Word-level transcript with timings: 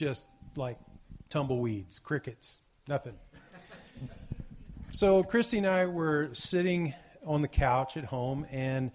just 0.00 0.24
like 0.56 0.78
tumbleweeds, 1.28 1.98
crickets, 1.98 2.60
nothing. 2.88 3.12
so 4.90 5.22
Christy 5.22 5.58
and 5.58 5.66
I 5.66 5.84
were 5.84 6.30
sitting 6.32 6.94
on 7.26 7.42
the 7.42 7.48
couch 7.48 7.98
at 7.98 8.06
home, 8.06 8.46
and 8.50 8.92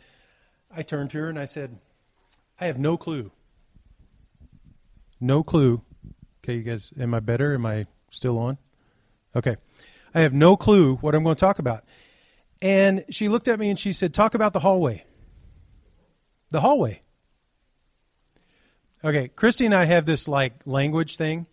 I 0.76 0.82
turned 0.82 1.12
to 1.12 1.20
her 1.20 1.30
and 1.30 1.38
I 1.38 1.46
said, 1.46 1.78
I 2.60 2.66
have 2.66 2.80
no 2.80 2.98
clue. 2.98 3.32
No 5.22 5.44
clue. 5.44 5.84
Okay, 6.44 6.56
you 6.56 6.64
guys, 6.64 6.92
am 7.00 7.14
I 7.14 7.20
better? 7.20 7.54
Am 7.54 7.68
I 7.68 7.86
still 8.10 8.40
on? 8.40 8.58
Okay. 9.36 9.58
I 10.16 10.22
have 10.22 10.34
no 10.34 10.58
clue 10.58 10.96
what 10.96 11.14
I'm 11.14 11.24
going 11.24 11.36
to 11.36 11.40
talk 11.40 11.60
about. 11.60 11.84
And 12.64 13.06
she 13.12 13.30
looked 13.30 13.48
at 13.48 13.60
me 13.60 13.70
and 13.70 13.78
she 13.78 13.94
said, 13.94 14.12
Talk 14.12 14.34
about 14.34 14.54
the 14.54 14.60
hallway. 14.60 15.06
The 16.50 16.62
hallway. 16.62 17.04
Okay, 19.06 19.28
Christy 19.28 19.68
and 19.68 19.76
I 19.76 19.86
have 19.86 20.08
this 20.08 20.28
like 20.28 20.66
language 20.66 21.18
thing 21.18 21.46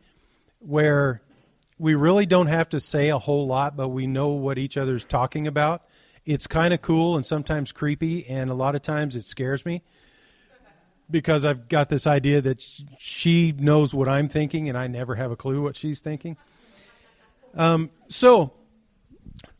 where 0.61 1.21
we 1.79 1.95
really 1.95 2.25
don't 2.25 2.47
have 2.47 2.71
to 2.71 2.81
say 2.81 3.11
a 3.11 3.19
whole 3.19 3.47
lot, 3.47 3.77
but 3.77 3.89
we 3.89 4.07
know 4.07 4.29
what 4.29 4.57
each 4.57 4.79
other's 4.79 5.05
talking 5.05 5.47
about. 5.47 5.83
It's 6.25 6.47
kind 6.47 6.73
of 6.73 6.81
cool 6.81 7.15
and 7.15 7.27
sometimes 7.27 7.71
creepy, 7.71 8.27
and 8.27 8.49
a 8.49 8.55
lot 8.55 8.75
of 8.75 8.81
times 8.81 9.17
it 9.17 9.27
scares 9.27 9.67
me 9.67 9.83
because 11.11 11.45
I've 11.45 11.69
got 11.69 11.91
this 11.91 12.07
idea 12.07 12.41
that 12.41 12.67
she 12.97 13.53
knows 13.53 13.93
what 13.93 14.09
I'm 14.09 14.31
thinking 14.31 14.71
and 14.71 14.79
I 14.79 14.87
never 14.87 15.15
have 15.17 15.31
a 15.31 15.37
clue 15.37 15.61
what 15.61 15.77
she's 15.77 16.01
thinking. 16.01 16.39
Um, 17.55 17.91
so, 18.09 18.55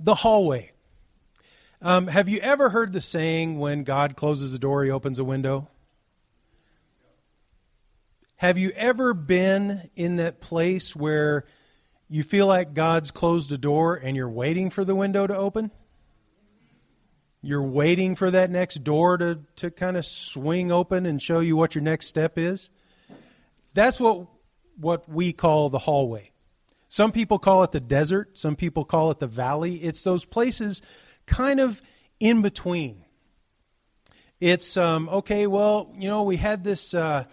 the 0.01 0.15
hallway. 0.15 0.73
Um, 1.83 2.07
have 2.07 2.31
you 2.31 2.39
ever 2.39 2.71
heard 2.71 2.95
the 2.95 3.03
saying, 3.03 3.59
when 3.59 3.85
God 3.85 4.17
closes 4.17 4.55
a 4.55 4.59
door, 4.59 4.83
he 4.83 4.91
opens 4.91 5.19
a 5.19 5.25
window? 5.25 5.69
Have 8.43 8.59
you 8.59 8.73
ever 8.75 9.15
been 9.15 9.89
in 9.95 10.17
that 10.17 10.41
place 10.41 10.97
where 10.97 11.45
you 12.09 12.25
feel 12.25 12.49
like 12.49 12.75
God's 12.75 13.13
closed 13.13 13.53
a 13.53 13.57
door 13.57 13.95
and 13.95 14.17
you're 14.17 14.29
waiting 14.29 14.71
for 14.71 14.85
the 14.85 14.97
window 14.97 15.29
to 15.29 15.37
open? 15.37 15.71
You're 17.41 17.63
waiting 17.63 18.17
for 18.17 18.33
that 18.33 18.51
next 18.51 18.83
door 18.83 19.17
to, 19.17 19.39
to 19.55 19.71
kind 19.71 19.97
of 19.97 20.05
swing 20.05 20.73
open 20.73 21.07
and 21.07 21.23
show 21.23 21.39
you 21.39 21.55
what 21.55 21.77
your 21.77 21.83
next 21.83 22.09
step 22.09 22.37
is. 22.37 22.71
That's 23.75 24.01
what, 24.01 24.27
what 24.77 25.09
we 25.09 25.33
call 25.33 25.71
the 25.71 25.79
hallway. 25.79 26.33
Some 26.89 27.13
people 27.13 27.39
call 27.39 27.63
it 27.63 27.71
the 27.71 27.79
desert, 27.79 28.37
some 28.37 28.57
people 28.57 28.85
call 28.85 29.13
it 29.13 29.21
the 29.21 29.29
valley. 29.29 29.77
It's 29.77 30.03
those 30.03 30.25
places 30.25 30.83
kind 31.27 31.61
of 31.61 31.81
in 32.19 32.43
between. 32.43 33.05
It's 34.41 34.77
um, 34.77 35.09
okay. 35.09 35.47
Well, 35.47 35.93
you 35.95 36.09
know, 36.09 36.25
we 36.25 36.39
had 36.39 36.65
this, 36.65 36.93
uh, 36.93 37.27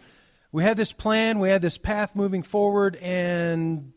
we 0.52 0.64
had 0.64 0.78
this 0.78 0.92
plan, 0.92 1.40
we 1.40 1.50
had 1.50 1.62
this 1.62 1.78
path 1.78 2.16
moving 2.16 2.44
forward, 2.44 2.96
and 2.98 3.94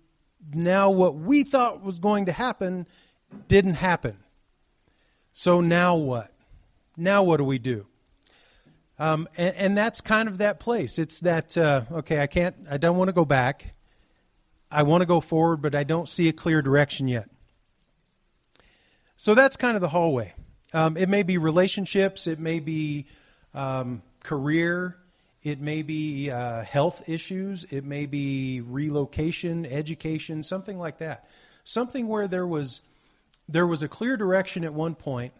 now 0.52 0.90
what 0.90 1.14
we 1.14 1.44
thought 1.44 1.82
was 1.82 1.98
going 1.98 2.26
to 2.26 2.32
happen 2.32 2.86
didn't 3.48 3.74
happen. 3.74 4.18
So 5.32 5.60
now 5.60 5.96
what? 5.96 6.30
Now 6.96 7.22
what 7.22 7.38
do 7.38 7.44
we 7.44 7.58
do? 7.58 7.86
Um, 8.98 9.28
and, 9.36 9.54
and, 9.56 9.76
that's 9.76 10.00
kind 10.00 10.28
of 10.28 10.38
that 10.38 10.60
place. 10.60 10.98
It's 10.98 11.20
that 11.20 11.56
uh, 11.56 11.82
okay. 11.90 12.20
I 12.20 12.26
can't. 12.26 12.54
I 12.70 12.76
don't 12.76 12.96
want 12.98 13.08
to 13.08 13.12
go 13.12 13.24
back. 13.24 13.72
I 14.70 14.84
want 14.84 15.00
to 15.00 15.06
go 15.06 15.20
forward, 15.20 15.62
but 15.62 15.74
I 15.74 15.82
don't 15.82 16.08
see 16.08 16.28
a 16.28 16.32
clear 16.32 16.62
direction 16.62 17.08
yet. 17.08 17.28
So 19.16 19.34
that's 19.34 19.56
kind 19.56 19.76
of 19.76 19.80
the 19.80 19.88
hallway. 19.88 20.34
Um, 20.72 20.96
it 20.96 21.08
may 21.08 21.22
be 21.22 21.38
relationships. 21.38 22.26
It 22.26 22.38
may 22.38 22.60
be 22.60 23.06
um, 23.54 24.02
career. 24.22 24.96
It 25.42 25.60
may 25.60 25.82
be 25.82 26.30
uh, 26.30 26.62
health 26.62 27.08
issues. 27.08 27.64
It 27.64 27.84
may 27.84 28.06
be 28.06 28.60
relocation, 28.60 29.66
education, 29.66 30.42
something 30.42 30.78
like 30.78 30.98
that. 30.98 31.28
Something 31.64 32.06
where 32.08 32.28
there 32.28 32.46
was 32.46 32.80
there 33.48 33.66
was 33.66 33.82
a 33.82 33.88
clear 33.88 34.16
direction 34.16 34.64
at 34.64 34.72
one 34.72 34.94
point. 34.94 35.32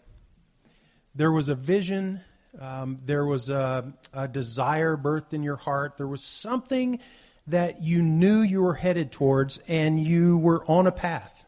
There 1.15 1.31
was 1.31 1.49
a 1.49 1.55
vision. 1.55 2.19
Um, 2.59 2.99
there 3.05 3.25
was 3.25 3.49
a, 3.49 3.93
a 4.13 4.27
desire 4.27 4.97
birthed 4.97 5.33
in 5.33 5.41
your 5.41 5.55
heart. 5.55 5.97
There 5.97 6.07
was 6.07 6.21
something 6.21 6.99
that 7.47 7.81
you 7.81 8.01
knew 8.01 8.41
you 8.41 8.61
were 8.61 8.73
headed 8.75 9.11
towards, 9.11 9.57
and 9.67 10.01
you 10.01 10.37
were 10.37 10.63
on 10.65 10.85
a 10.85 10.91
path. 10.91 11.45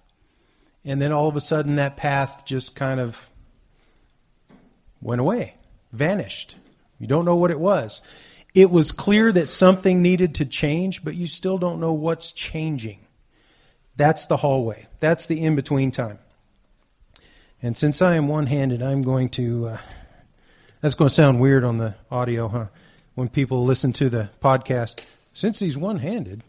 And 0.84 1.02
then 1.02 1.12
all 1.12 1.28
of 1.28 1.36
a 1.36 1.42
sudden, 1.42 1.76
that 1.76 1.98
path 1.98 2.44
just 2.46 2.76
kind 2.76 3.00
of 3.00 3.28
went 5.02 5.22
away, 5.22 5.56
vanished. 5.92 6.58
You 7.00 7.08
don't 7.08 7.26
know 7.26 7.36
what 7.36 7.52
it 7.52 7.60
was. 7.60 8.02
It 8.56 8.72
was 8.72 8.94
clear 8.94 9.34
that 9.34 9.50
something 9.50 10.02
needed 10.02 10.36
to 10.36 10.46
change, 10.46 11.04
but 11.04 11.14
you 11.14 11.28
still 11.28 11.58
don't 11.58 11.82
know 11.82 11.92
what's 11.92 12.32
changing. 12.32 13.00
That's 13.98 14.28
the 14.28 14.38
hallway. 14.38 14.86
That's 15.02 15.26
the 15.26 15.44
in 15.44 15.58
between 15.58 15.92
time. 15.92 16.20
And 17.62 17.78
since 17.78 18.02
I 18.02 18.16
am 18.16 18.30
one 18.30 18.48
handed, 18.48 18.82
I'm 18.82 19.02
going 19.02 19.28
to. 19.30 19.68
Uh, 19.68 19.78
that's 20.80 20.96
going 20.96 21.10
to 21.10 21.14
sound 21.14 21.42
weird 21.42 21.66
on 21.66 21.80
the 21.80 21.96
audio, 22.10 22.48
huh? 22.48 22.68
When 23.16 23.28
people 23.28 23.66
listen 23.66 23.92
to 23.94 24.10
the 24.10 24.30
podcast. 24.42 25.06
Since 25.34 25.60
he's 25.60 25.76
one 25.76 26.00
handed. 26.00 26.42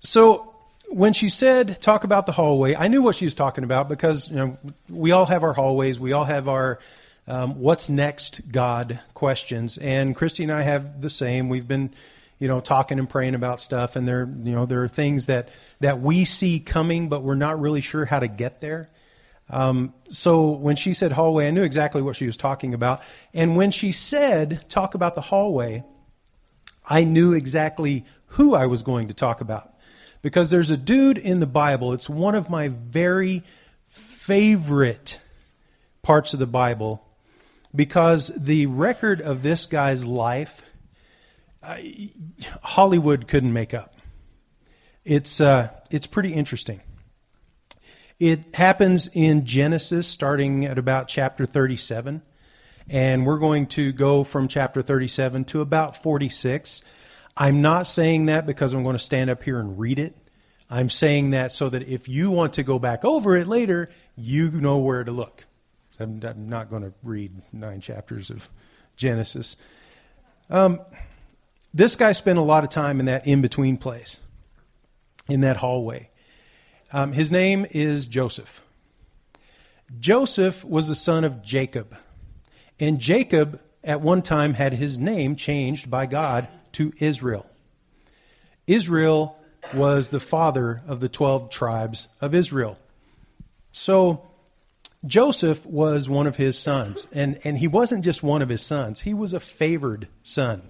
So 0.00 0.54
when 0.88 1.12
she 1.12 1.28
said 1.28 1.80
talk 1.82 2.04
about 2.04 2.24
the 2.24 2.32
hallway, 2.32 2.74
I 2.74 2.88
knew 2.88 3.02
what 3.02 3.16
she 3.16 3.26
was 3.26 3.34
talking 3.34 3.64
about 3.64 3.88
because 3.88 4.30
you 4.30 4.36
know 4.36 4.58
we 4.88 5.12
all 5.12 5.26
have 5.26 5.44
our 5.44 5.52
hallways, 5.52 6.00
we 6.00 6.12
all 6.12 6.24
have 6.24 6.48
our 6.48 6.78
um, 7.26 7.60
what's 7.60 7.88
next 7.88 8.52
God 8.52 9.00
questions, 9.14 9.78
and 9.78 10.14
Christy 10.14 10.42
and 10.42 10.52
I 10.52 10.62
have 10.62 11.00
the 11.00 11.10
same. 11.10 11.48
We've 11.48 11.66
been 11.66 11.94
you 12.38 12.48
know, 12.48 12.60
talking 12.60 12.98
and 12.98 13.08
praying 13.08 13.34
about 13.34 13.60
stuff, 13.60 13.96
and 13.96 14.06
there, 14.06 14.28
you 14.42 14.52
know, 14.52 14.66
there 14.66 14.82
are 14.82 14.88
things 14.88 15.26
that 15.26 15.48
that 15.80 16.00
we 16.00 16.24
see 16.24 16.60
coming, 16.60 17.08
but 17.08 17.22
we're 17.22 17.34
not 17.34 17.60
really 17.60 17.80
sure 17.80 18.04
how 18.04 18.18
to 18.18 18.28
get 18.28 18.60
there. 18.60 18.90
Um, 19.50 19.94
so 20.08 20.50
when 20.50 20.76
she 20.76 20.94
said 20.94 21.12
hallway, 21.12 21.48
I 21.48 21.50
knew 21.50 21.62
exactly 21.62 22.02
what 22.02 22.16
she 22.16 22.26
was 22.26 22.36
talking 22.36 22.74
about. 22.74 23.02
And 23.32 23.56
when 23.56 23.70
she 23.70 23.92
said 23.92 24.68
talk 24.68 24.94
about 24.94 25.14
the 25.14 25.20
hallway, 25.20 25.84
I 26.86 27.04
knew 27.04 27.32
exactly 27.32 28.04
who 28.26 28.54
I 28.54 28.66
was 28.66 28.82
going 28.82 29.08
to 29.08 29.14
talk 29.14 29.40
about. 29.40 29.70
Because 30.22 30.50
there's 30.50 30.70
a 30.70 30.76
dude 30.76 31.18
in 31.18 31.40
the 31.40 31.46
Bible, 31.46 31.92
it's 31.92 32.08
one 32.08 32.34
of 32.34 32.48
my 32.48 32.68
very 32.68 33.42
favorite 33.86 35.20
parts 36.02 36.32
of 36.32 36.40
the 36.40 36.46
Bible 36.46 37.04
because 37.74 38.28
the 38.36 38.66
record 38.66 39.20
of 39.20 39.42
this 39.42 39.66
guy's 39.66 40.04
life 40.04 40.62
Hollywood 42.62 43.28
couldn't 43.28 43.52
make 43.52 43.74
up. 43.74 43.96
It's 45.04 45.40
uh, 45.40 45.70
it's 45.90 46.06
pretty 46.06 46.32
interesting. 46.32 46.80
It 48.18 48.54
happens 48.54 49.08
in 49.12 49.44
Genesis, 49.44 50.06
starting 50.06 50.64
at 50.64 50.78
about 50.78 51.08
chapter 51.08 51.46
37, 51.46 52.22
and 52.88 53.26
we're 53.26 53.38
going 53.38 53.66
to 53.68 53.92
go 53.92 54.24
from 54.24 54.48
chapter 54.48 54.82
37 54.82 55.44
to 55.46 55.60
about 55.60 56.02
46. 56.02 56.80
I'm 57.36 57.60
not 57.60 57.86
saying 57.86 58.26
that 58.26 58.46
because 58.46 58.72
I'm 58.72 58.84
going 58.84 58.96
to 58.96 59.02
stand 59.02 59.30
up 59.30 59.42
here 59.42 59.58
and 59.58 59.78
read 59.78 59.98
it. 59.98 60.16
I'm 60.70 60.88
saying 60.88 61.30
that 61.30 61.52
so 61.52 61.68
that 61.68 61.82
if 61.88 62.08
you 62.08 62.30
want 62.30 62.54
to 62.54 62.62
go 62.62 62.78
back 62.78 63.04
over 63.04 63.36
it 63.36 63.48
later, 63.48 63.90
you 64.16 64.50
know 64.50 64.78
where 64.78 65.02
to 65.02 65.10
look. 65.10 65.44
I'm, 66.00 66.20
I'm 66.24 66.48
not 66.48 66.70
going 66.70 66.82
to 66.82 66.92
read 67.02 67.32
nine 67.52 67.80
chapters 67.80 68.30
of 68.30 68.48
Genesis. 68.96 69.56
Um, 70.50 70.80
this 71.72 71.96
guy 71.96 72.12
spent 72.12 72.38
a 72.38 72.42
lot 72.42 72.64
of 72.64 72.70
time 72.70 73.00
in 73.00 73.06
that 73.06 73.26
in 73.26 73.42
between 73.42 73.76
place, 73.76 74.20
in 75.28 75.40
that 75.40 75.56
hallway. 75.56 76.10
Um, 76.92 77.12
his 77.12 77.32
name 77.32 77.66
is 77.70 78.06
Joseph. 78.06 78.62
Joseph 79.98 80.64
was 80.64 80.88
the 80.88 80.94
son 80.94 81.24
of 81.24 81.42
Jacob. 81.42 81.96
And 82.80 82.98
Jacob, 82.98 83.60
at 83.82 84.00
one 84.00 84.22
time, 84.22 84.54
had 84.54 84.74
his 84.74 84.98
name 84.98 85.36
changed 85.36 85.90
by 85.90 86.06
God 86.06 86.48
to 86.72 86.92
Israel. 86.98 87.46
Israel 88.66 89.36
was 89.72 90.10
the 90.10 90.20
father 90.20 90.82
of 90.86 91.00
the 91.00 91.08
12 91.08 91.50
tribes 91.50 92.08
of 92.20 92.34
Israel. 92.34 92.78
So 93.72 94.26
Joseph 95.06 95.64
was 95.66 96.08
one 96.08 96.26
of 96.26 96.36
his 96.36 96.58
sons. 96.58 97.06
And, 97.12 97.38
and 97.44 97.58
he 97.58 97.68
wasn't 97.68 98.04
just 98.04 98.22
one 98.22 98.42
of 98.42 98.48
his 98.48 98.62
sons, 98.62 99.00
he 99.00 99.14
was 99.14 99.34
a 99.34 99.40
favored 99.40 100.08
son. 100.22 100.62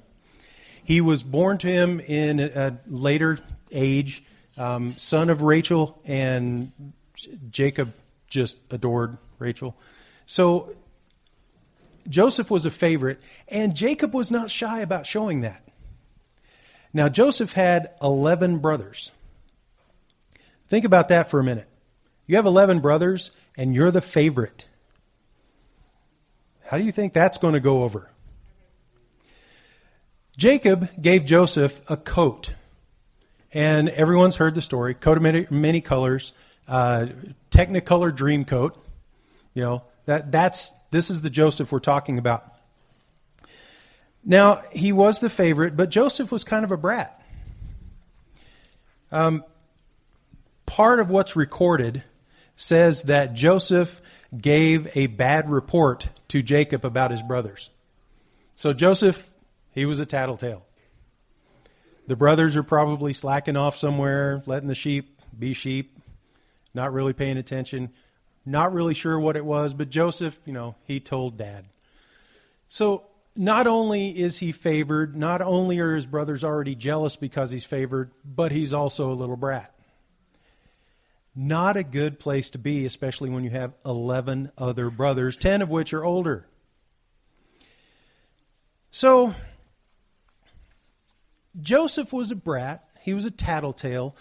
He 0.82 1.00
was 1.00 1.22
born 1.22 1.56
to 1.58 1.66
him 1.66 1.98
in 2.00 2.40
a 2.40 2.78
later 2.86 3.38
age, 3.72 4.22
um, 4.58 4.96
son 4.98 5.30
of 5.30 5.40
Rachel, 5.40 5.98
and 6.04 6.72
Jacob 7.50 7.94
just 8.28 8.58
adored 8.70 9.16
Rachel. 9.38 9.74
So 10.26 10.74
Joseph 12.08 12.50
was 12.50 12.66
a 12.66 12.70
favorite, 12.70 13.18
and 13.48 13.74
Jacob 13.74 14.12
was 14.12 14.30
not 14.30 14.50
shy 14.50 14.80
about 14.80 15.06
showing 15.06 15.40
that. 15.40 15.62
Now, 16.92 17.08
Joseph 17.08 17.54
had 17.54 17.90
11 18.02 18.58
brothers. 18.58 19.10
Think 20.68 20.84
about 20.84 21.08
that 21.08 21.30
for 21.30 21.40
a 21.40 21.44
minute. 21.44 21.68
You 22.26 22.36
have 22.36 22.46
11 22.46 22.80
brothers, 22.80 23.30
and 23.56 23.74
you're 23.74 23.90
the 23.90 24.00
favorite. 24.00 24.66
How 26.66 26.78
do 26.78 26.84
you 26.84 26.92
think 26.92 27.12
that's 27.12 27.38
going 27.38 27.54
to 27.54 27.60
go 27.60 27.82
over? 27.82 28.10
Jacob 30.36 30.88
gave 31.00 31.24
Joseph 31.24 31.82
a 31.88 31.96
coat. 31.96 32.54
And 33.52 33.88
everyone's 33.90 34.36
heard 34.36 34.54
the 34.54 34.62
story 34.62 34.94
coat 34.94 35.16
of 35.16 35.22
many, 35.22 35.46
many 35.50 35.80
colors, 35.80 36.32
uh, 36.66 37.06
Technicolor 37.50 38.14
dream 38.14 38.44
coat. 38.44 38.76
You 39.52 39.62
know, 39.62 39.82
that, 40.06 40.32
that's, 40.32 40.72
this 40.90 41.10
is 41.10 41.22
the 41.22 41.30
Joseph 41.30 41.70
we're 41.70 41.78
talking 41.78 42.18
about. 42.18 42.52
Now, 44.24 44.62
he 44.72 44.90
was 44.90 45.20
the 45.20 45.28
favorite, 45.28 45.76
but 45.76 45.90
Joseph 45.90 46.32
was 46.32 46.42
kind 46.42 46.64
of 46.64 46.72
a 46.72 46.76
brat. 46.76 47.22
Um, 49.12 49.44
part 50.66 50.98
of 50.98 51.10
what's 51.10 51.36
recorded 51.36 52.02
says 52.56 53.04
that 53.04 53.34
Joseph 53.34 54.00
gave 54.36 54.96
a 54.96 55.06
bad 55.06 55.50
report 55.50 56.08
to 56.28 56.42
Jacob 56.42 56.84
about 56.84 57.10
his 57.10 57.22
brothers. 57.22 57.70
So 58.56 58.72
Joseph, 58.72 59.30
he 59.72 59.86
was 59.86 60.00
a 60.00 60.06
tattletale. 60.06 60.64
The 62.06 62.16
brothers 62.16 62.56
are 62.56 62.62
probably 62.62 63.12
slacking 63.12 63.56
off 63.56 63.76
somewhere, 63.76 64.42
letting 64.46 64.68
the 64.68 64.74
sheep 64.74 65.20
be 65.36 65.54
sheep, 65.54 65.98
not 66.74 66.92
really 66.92 67.12
paying 67.12 67.38
attention, 67.38 67.90
not 68.44 68.74
really 68.74 68.94
sure 68.94 69.18
what 69.18 69.36
it 69.36 69.44
was, 69.44 69.74
but 69.74 69.90
Joseph, 69.90 70.38
you 70.44 70.52
know, 70.52 70.74
he 70.84 71.00
told 71.00 71.38
dad. 71.38 71.64
So 72.68 73.04
not 73.36 73.66
only 73.66 74.10
is 74.10 74.38
he 74.38 74.52
favored, 74.52 75.16
not 75.16 75.40
only 75.40 75.78
are 75.80 75.94
his 75.94 76.06
brothers 76.06 76.44
already 76.44 76.74
jealous 76.74 77.16
because 77.16 77.50
he's 77.50 77.64
favored, 77.64 78.10
but 78.24 78.52
he's 78.52 78.74
also 78.74 79.10
a 79.10 79.14
little 79.14 79.36
brat. 79.36 79.73
Not 81.34 81.76
a 81.76 81.82
good 81.82 82.20
place 82.20 82.50
to 82.50 82.58
be, 82.58 82.86
especially 82.86 83.30
when 83.30 83.42
you 83.42 83.50
have 83.50 83.74
11 83.84 84.52
other 84.56 84.88
brothers, 84.90 85.36
10 85.36 85.62
of 85.62 85.68
which 85.68 85.92
are 85.92 86.04
older. 86.04 86.46
So, 88.92 89.34
Joseph 91.60 92.12
was 92.12 92.30
a 92.30 92.36
brat, 92.36 92.86
he 93.00 93.14
was 93.14 93.24
a 93.24 93.30
tattletale, 93.30 94.16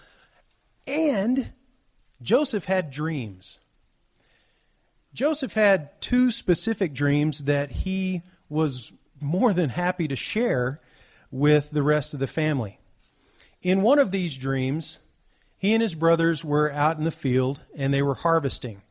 and 0.86 1.52
Joseph 2.20 2.64
had 2.64 2.90
dreams. 2.90 3.60
Joseph 5.12 5.54
had 5.54 6.00
two 6.00 6.32
specific 6.32 6.92
dreams 6.92 7.44
that 7.44 7.70
he 7.70 8.22
was 8.48 8.90
more 9.20 9.52
than 9.52 9.70
happy 9.70 10.08
to 10.08 10.16
share 10.16 10.80
with 11.30 11.70
the 11.70 11.82
rest 11.82 12.14
of 12.14 12.20
the 12.20 12.26
family. 12.26 12.78
In 13.62 13.82
one 13.82 14.00
of 14.00 14.10
these 14.10 14.36
dreams, 14.36 14.98
he 15.64 15.72
and 15.72 15.80
his 15.80 15.94
brothers 15.94 16.44
were 16.44 16.70
out 16.70 16.98
in 16.98 17.04
the 17.04 17.10
field 17.10 17.58
and 17.74 17.94
they 17.94 18.02
were 18.02 18.14
harvesting. 18.14 18.82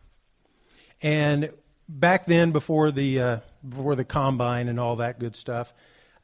And 1.03 1.51
back 1.87 2.25
then, 2.25 2.51
before 2.51 2.89
the 2.89 3.21
uh, 3.21 3.37
before 3.67 3.95
the 3.95 4.03
combine 4.03 4.67
and 4.67 4.79
all 4.79 4.95
that 4.95 5.19
good 5.19 5.35
stuff, 5.35 5.71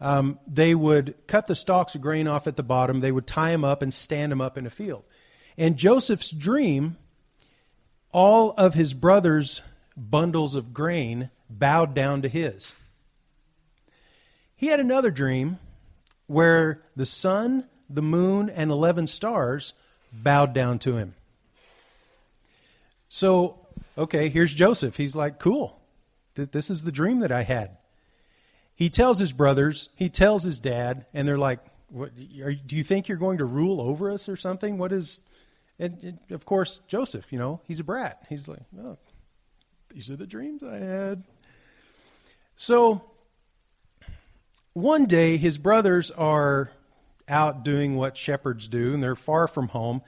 um, 0.01 0.39
they 0.47 0.73
would 0.73 1.13
cut 1.27 1.45
the 1.45 1.53
stalks 1.53 1.93
of 1.93 2.01
grain 2.01 2.27
off 2.27 2.47
at 2.47 2.55
the 2.55 2.63
bottom. 2.63 2.99
They 2.99 3.11
would 3.11 3.27
tie 3.27 3.51
them 3.51 3.63
up 3.63 3.83
and 3.83 3.93
stand 3.93 4.31
them 4.31 4.41
up 4.41 4.57
in 4.57 4.65
a 4.65 4.71
field. 4.71 5.03
And 5.55 5.77
Joseph's 5.77 6.31
dream, 6.31 6.97
all 8.11 8.55
of 8.57 8.73
his 8.73 8.95
brothers' 8.95 9.61
bundles 9.95 10.55
of 10.55 10.73
grain 10.73 11.29
bowed 11.47 11.93
down 11.93 12.23
to 12.23 12.27
his. 12.27 12.73
He 14.55 14.65
had 14.65 14.79
another 14.79 15.11
dream 15.11 15.59
where 16.25 16.81
the 16.95 17.05
sun, 17.05 17.65
the 17.87 18.01
moon, 18.01 18.49
and 18.49 18.71
11 18.71 19.05
stars 19.05 19.75
bowed 20.11 20.53
down 20.53 20.79
to 20.79 20.97
him. 20.97 21.15
So, 23.09 23.65
okay, 23.97 24.29
here's 24.29 24.53
Joseph. 24.53 24.97
He's 24.97 25.15
like, 25.15 25.39
cool. 25.39 25.79
This 26.35 26.69
is 26.69 26.83
the 26.83 26.91
dream 26.91 27.19
that 27.19 27.31
I 27.31 27.43
had. 27.43 27.77
He 28.75 28.89
tells 28.89 29.19
his 29.19 29.33
brothers, 29.33 29.89
he 29.95 30.09
tells 30.09 30.43
his 30.43 30.59
dad, 30.59 31.05
and 31.13 31.27
they're 31.27 31.37
like, 31.37 31.59
what, 31.89 32.11
are, 32.41 32.53
do 32.53 32.75
you 32.75 32.83
think 32.83 33.07
you're 33.07 33.17
going 33.17 33.39
to 33.39 33.45
rule 33.45 33.81
over 33.81 34.11
us 34.11 34.29
or 34.29 34.37
something? 34.37 34.77
What 34.77 34.91
is. 34.91 35.19
And, 35.79 36.01
and, 36.03 36.19
of 36.31 36.45
course, 36.45 36.81
Joseph, 36.87 37.31
you 37.33 37.39
know, 37.39 37.61
he's 37.65 37.79
a 37.79 37.83
brat. 37.83 38.25
He's 38.29 38.47
like, 38.47 38.59
oh, 38.79 38.97
these 39.89 40.09
are 40.09 40.15
the 40.15 40.27
dreams 40.27 40.61
I 40.61 40.77
had. 40.77 41.23
So, 42.55 43.03
one 44.73 45.05
day, 45.05 45.37
his 45.37 45.57
brothers 45.57 46.11
are 46.11 46.69
out 47.29 47.63
doing 47.63 47.95
what 47.95 48.17
shepherds 48.17 48.67
do, 48.67 48.93
and 48.93 49.03
they're 49.03 49.15
far 49.15 49.47
from 49.47 49.67
home. 49.67 50.01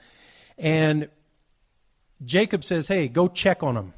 And 0.58 1.08
Jacob 2.24 2.64
says, 2.64 2.88
Hey, 2.88 3.08
go 3.08 3.28
check 3.28 3.62
on 3.62 3.74
them. 3.74 3.94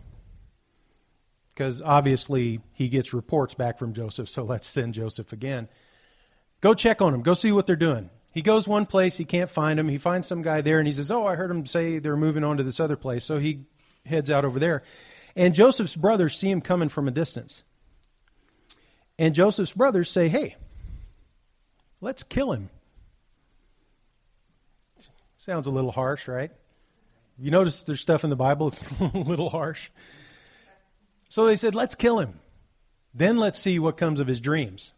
Because 1.53 1.81
obviously 1.81 2.61
he 2.73 2.89
gets 2.89 3.15
reports 3.15 3.55
back 3.55 3.79
from 3.79 3.93
Joseph, 3.93 4.29
so 4.29 4.43
let's 4.45 4.67
send 4.67 4.95
Joseph 4.95 5.33
again. 5.33 5.69
Go 6.61 6.75
check 6.75 7.03
on 7.03 7.13
them. 7.13 7.23
Go 7.23 7.35
see 7.35 7.53
what 7.53 7.67
they're 7.67 7.77
doing. 7.77 8.11
He 8.33 8.43
goes 8.43 8.67
one 8.67 8.87
place, 8.87 9.17
he 9.17 9.25
can't 9.25 9.51
find 9.51 9.79
them. 9.79 9.89
He 9.89 9.99
finds 9.99 10.27
some 10.27 10.43
guy 10.43 10.61
there, 10.61 10.79
and 10.79 10.89
he 10.89 10.93
says, 10.93 11.11
Oh, 11.11 11.27
I 11.27 11.37
heard 11.37 11.51
him 11.51 11.67
say 11.67 11.99
they're 11.99 12.17
moving 12.17 12.43
on 12.43 12.57
to 12.57 12.65
this 12.65 12.81
other 12.81 12.97
place. 12.97 13.25
So 13.25 13.39
he 13.39 13.67
heads 14.05 14.31
out 14.31 14.45
over 14.45 14.59
there. 14.59 14.83
And 15.37 15.55
Joseph's 15.55 15.97
brothers 15.97 16.37
see 16.37 16.51
him 16.51 16.61
coming 16.61 16.89
from 16.89 17.09
a 17.09 17.13
distance. 17.13 17.65
And 19.19 19.35
Joseph's 19.35 19.73
brothers 19.73 20.11
say, 20.11 20.29
Hey, 20.29 20.57
let's 22.01 22.23
kill 22.23 22.53
him. 22.53 22.71
Sounds 25.45 25.67
a 25.67 25.71
little 25.71 25.93
harsh, 25.93 26.27
right? 26.27 26.51
You 27.39 27.51
notice 27.51 27.83
there's 27.83 28.01
stuff 28.01 28.25
in 28.25 28.31
the 28.31 28.37
Bible 28.37 28.69
it's 28.69 28.83
a 29.01 29.05
little 29.15 29.51
harsh. 29.51 29.91
So 31.29 31.45
they 31.45 31.57
said, 31.57 31.75
let's 31.75 31.95
kill 31.95 32.19
him. 32.19 32.41
Then 33.13 33.37
let's 33.37 33.59
see 33.59 33.79
what 33.79 33.99
comes 33.99 34.21
of 34.21 34.27
his 34.27 34.41
dreams. 34.41 34.95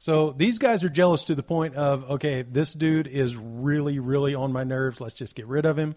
So 0.00 0.32
these 0.32 0.58
guys 0.58 0.82
are 0.82 0.88
jealous 0.88 1.26
to 1.26 1.36
the 1.36 1.44
point 1.44 1.76
of, 1.76 2.10
okay, 2.10 2.42
this 2.42 2.72
dude 2.72 3.06
is 3.06 3.36
really, 3.36 4.00
really 4.00 4.34
on 4.34 4.52
my 4.52 4.64
nerves. 4.64 5.00
Let's 5.00 5.14
just 5.14 5.36
get 5.36 5.46
rid 5.46 5.66
of 5.66 5.78
him. 5.78 5.94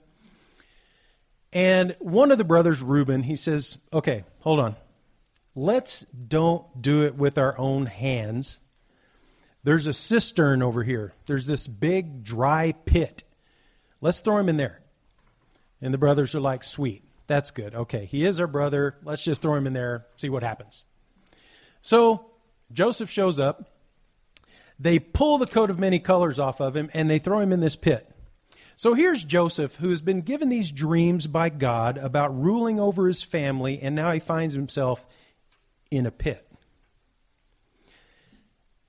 And 1.52 1.96
one 1.98 2.30
of 2.30 2.38
the 2.38 2.44
brothers, 2.44 2.84
Reuben, 2.84 3.24
he 3.24 3.36
says, 3.36 3.80
okay, 3.92 4.24
hold 4.42 4.60
on. 4.60 4.76
Let's 5.56 6.02
don't 6.02 6.80
do 6.80 7.06
it 7.06 7.16
with 7.16 7.40
our 7.40 7.58
own 7.58 7.88
hands. 7.88 8.60
There's 9.64 9.88
a 9.88 9.94
cistern 9.94 10.62
over 10.62 10.84
here. 10.84 11.16
There's 11.26 11.48
this 11.48 11.66
big 11.66 12.24
dry 12.24 12.74
pit. 12.86 13.24
Let's 14.02 14.22
throw 14.22 14.38
him 14.38 14.50
in 14.50 14.58
there. 14.58 14.82
And 15.82 15.94
the 15.94 15.98
brothers 15.98 16.36
are 16.36 16.40
like, 16.40 16.64
sweet. 16.64 17.04
That's 17.28 17.52
good. 17.52 17.74
Okay, 17.74 18.06
he 18.06 18.26
is 18.26 18.40
our 18.40 18.48
brother. 18.48 18.98
Let's 19.04 19.24
just 19.24 19.42
throw 19.42 19.56
him 19.56 19.68
in 19.68 19.74
there, 19.74 20.06
see 20.18 20.30
what 20.30 20.44
happens. 20.44 20.84
So 21.82 22.26
Joseph 22.74 23.10
shows 23.10 23.40
up. 23.40 23.70
They 24.80 25.00
pull 25.00 25.38
the 25.38 25.48
coat 25.48 25.70
of 25.70 25.80
many 25.80 26.00
colors 26.00 26.40
off 26.40 26.60
of 26.60 26.76
him 26.76 26.90
and 26.94 27.10
they 27.10 27.20
throw 27.20 27.40
him 27.40 27.54
in 27.54 27.60
this 27.60 27.76
pit. 27.76 28.12
So 28.76 28.96
here's 28.96 29.24
Joseph, 29.24 29.76
who 29.76 29.90
has 29.90 30.02
been 30.02 30.22
given 30.22 30.50
these 30.50 30.72
dreams 30.72 31.28
by 31.28 31.50
God 31.50 32.00
about 32.00 32.36
ruling 32.42 32.80
over 32.80 33.06
his 33.06 33.22
family, 33.22 33.80
and 33.80 33.96
now 33.96 34.12
he 34.12 34.20
finds 34.20 34.56
himself 34.56 35.06
in 35.92 36.08
a 36.08 36.12
pit. 36.12 36.48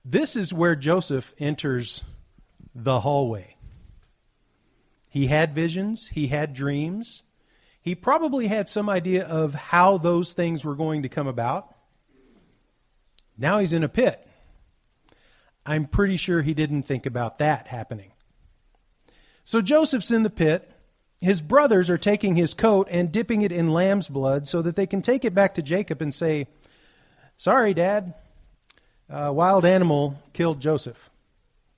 This 0.02 0.34
is 0.34 0.50
where 0.50 0.74
Joseph 0.74 1.34
enters 1.38 2.02
the 2.74 3.00
hallway. 3.00 3.56
He 5.12 5.26
had 5.26 5.54
visions, 5.54 6.08
he 6.08 6.28
had 6.28 6.54
dreams. 6.54 7.22
He 7.82 7.94
probably 7.94 8.46
had 8.46 8.66
some 8.66 8.88
idea 8.88 9.26
of 9.26 9.54
how 9.54 9.98
those 9.98 10.32
things 10.32 10.64
were 10.64 10.74
going 10.74 11.02
to 11.02 11.10
come 11.10 11.26
about. 11.26 11.68
Now 13.36 13.58
he's 13.58 13.74
in 13.74 13.84
a 13.84 13.90
pit. 13.90 14.26
I'm 15.66 15.84
pretty 15.84 16.16
sure 16.16 16.40
he 16.40 16.54
didn't 16.54 16.84
think 16.84 17.04
about 17.04 17.40
that 17.40 17.66
happening. 17.66 18.12
So 19.44 19.60
Joseph's 19.60 20.10
in 20.10 20.22
the 20.22 20.30
pit. 20.30 20.72
His 21.20 21.42
brothers 21.42 21.90
are 21.90 21.98
taking 21.98 22.34
his 22.34 22.54
coat 22.54 22.88
and 22.90 23.12
dipping 23.12 23.42
it 23.42 23.52
in 23.52 23.68
lamb's 23.68 24.08
blood 24.08 24.48
so 24.48 24.62
that 24.62 24.76
they 24.76 24.86
can 24.86 25.02
take 25.02 25.26
it 25.26 25.34
back 25.34 25.56
to 25.56 25.62
Jacob 25.62 26.00
and 26.00 26.14
say, 26.14 26.46
Sorry, 27.36 27.74
Dad. 27.74 28.14
A 29.10 29.30
wild 29.30 29.66
animal 29.66 30.18
killed 30.32 30.60
Joseph. 30.60 31.10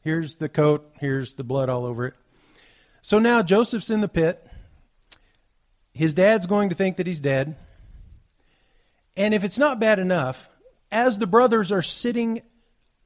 Here's 0.03 0.37
the 0.37 0.49
coat. 0.49 0.88
Here's 1.00 1.35
the 1.35 1.43
blood 1.43 1.69
all 1.69 1.85
over 1.85 2.07
it. 2.07 2.14
So 3.04 3.18
now 3.18 3.42
Joseph's 3.42 3.90
in 3.90 4.00
the 4.00 4.08
pit. 4.08 4.42
His 5.92 6.14
dad's 6.14 6.46
going 6.46 6.70
to 6.70 6.75
think 6.75 6.96
that 6.96 7.06
he's 7.06 7.20
dead. 7.20 7.54
And 9.14 9.34
if 9.34 9.44
it's 9.44 9.58
not 9.58 9.78
bad 9.78 9.99
enough, 9.99 10.49
as 10.90 11.18
the 11.18 11.26
brothers 11.26 11.70
are 11.70 11.82
sitting 11.82 12.40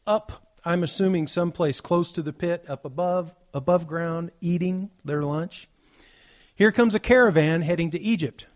up, 0.06 0.54
I'm 0.64 0.84
assuming 0.84 1.26
someplace 1.26 1.80
close 1.80 2.12
to 2.12 2.22
the 2.22 2.32
pit, 2.32 2.64
up 2.68 2.84
above, 2.84 3.34
above 3.52 3.88
ground, 3.88 4.30
eating 4.40 4.92
their 5.04 5.24
lunch, 5.24 5.68
here 6.54 6.70
comes 6.70 6.94
a 6.94 7.00
caravan 7.00 7.62
heading 7.62 7.90
to 7.90 8.00
Egypt. 8.00 8.46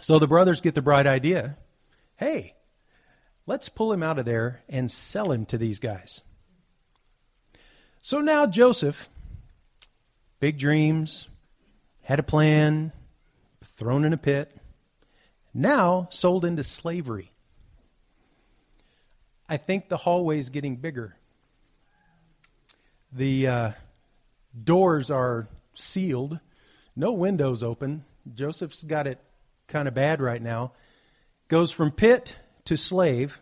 So 0.00 0.20
the 0.20 0.28
brothers 0.28 0.60
get 0.60 0.76
the 0.76 0.82
bright 0.82 1.08
idea 1.08 1.56
hey, 2.16 2.54
let's 3.44 3.68
pull 3.68 3.92
him 3.92 4.04
out 4.04 4.20
of 4.20 4.24
there 4.24 4.62
and 4.68 4.88
sell 4.88 5.32
him 5.32 5.46
to 5.46 5.58
these 5.58 5.80
guys. 5.80 6.22
So 8.00 8.20
now 8.20 8.46
Joseph 8.46 9.08
big 10.40 10.58
dreams, 10.58 11.28
had 12.02 12.18
a 12.18 12.22
plan, 12.22 12.92
thrown 13.64 14.04
in 14.04 14.12
a 14.12 14.18
pit, 14.18 14.54
now 15.52 16.08
sold 16.10 16.44
into 16.44 16.64
slavery. 16.64 17.30
I 19.48 19.56
think 19.56 19.88
the 19.88 19.96
hallway 19.96 20.38
is 20.38 20.50
getting 20.50 20.76
bigger. 20.76 21.16
The 23.12 23.46
uh, 23.46 23.70
doors 24.62 25.10
are 25.10 25.48
sealed, 25.74 26.38
no 26.96 27.12
windows 27.12 27.62
open. 27.62 28.04
Joseph's 28.34 28.82
got 28.82 29.06
it 29.06 29.18
kind 29.68 29.88
of 29.88 29.94
bad 29.94 30.20
right 30.20 30.42
now. 30.42 30.72
Goes 31.48 31.70
from 31.70 31.90
pit 31.90 32.36
to 32.64 32.76
slave. 32.76 33.40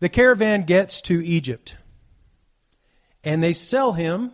The 0.00 0.08
caravan 0.08 0.62
gets 0.62 1.02
to 1.02 1.24
Egypt, 1.24 1.76
and 3.24 3.42
they 3.42 3.52
sell 3.52 3.92
him 3.92 4.32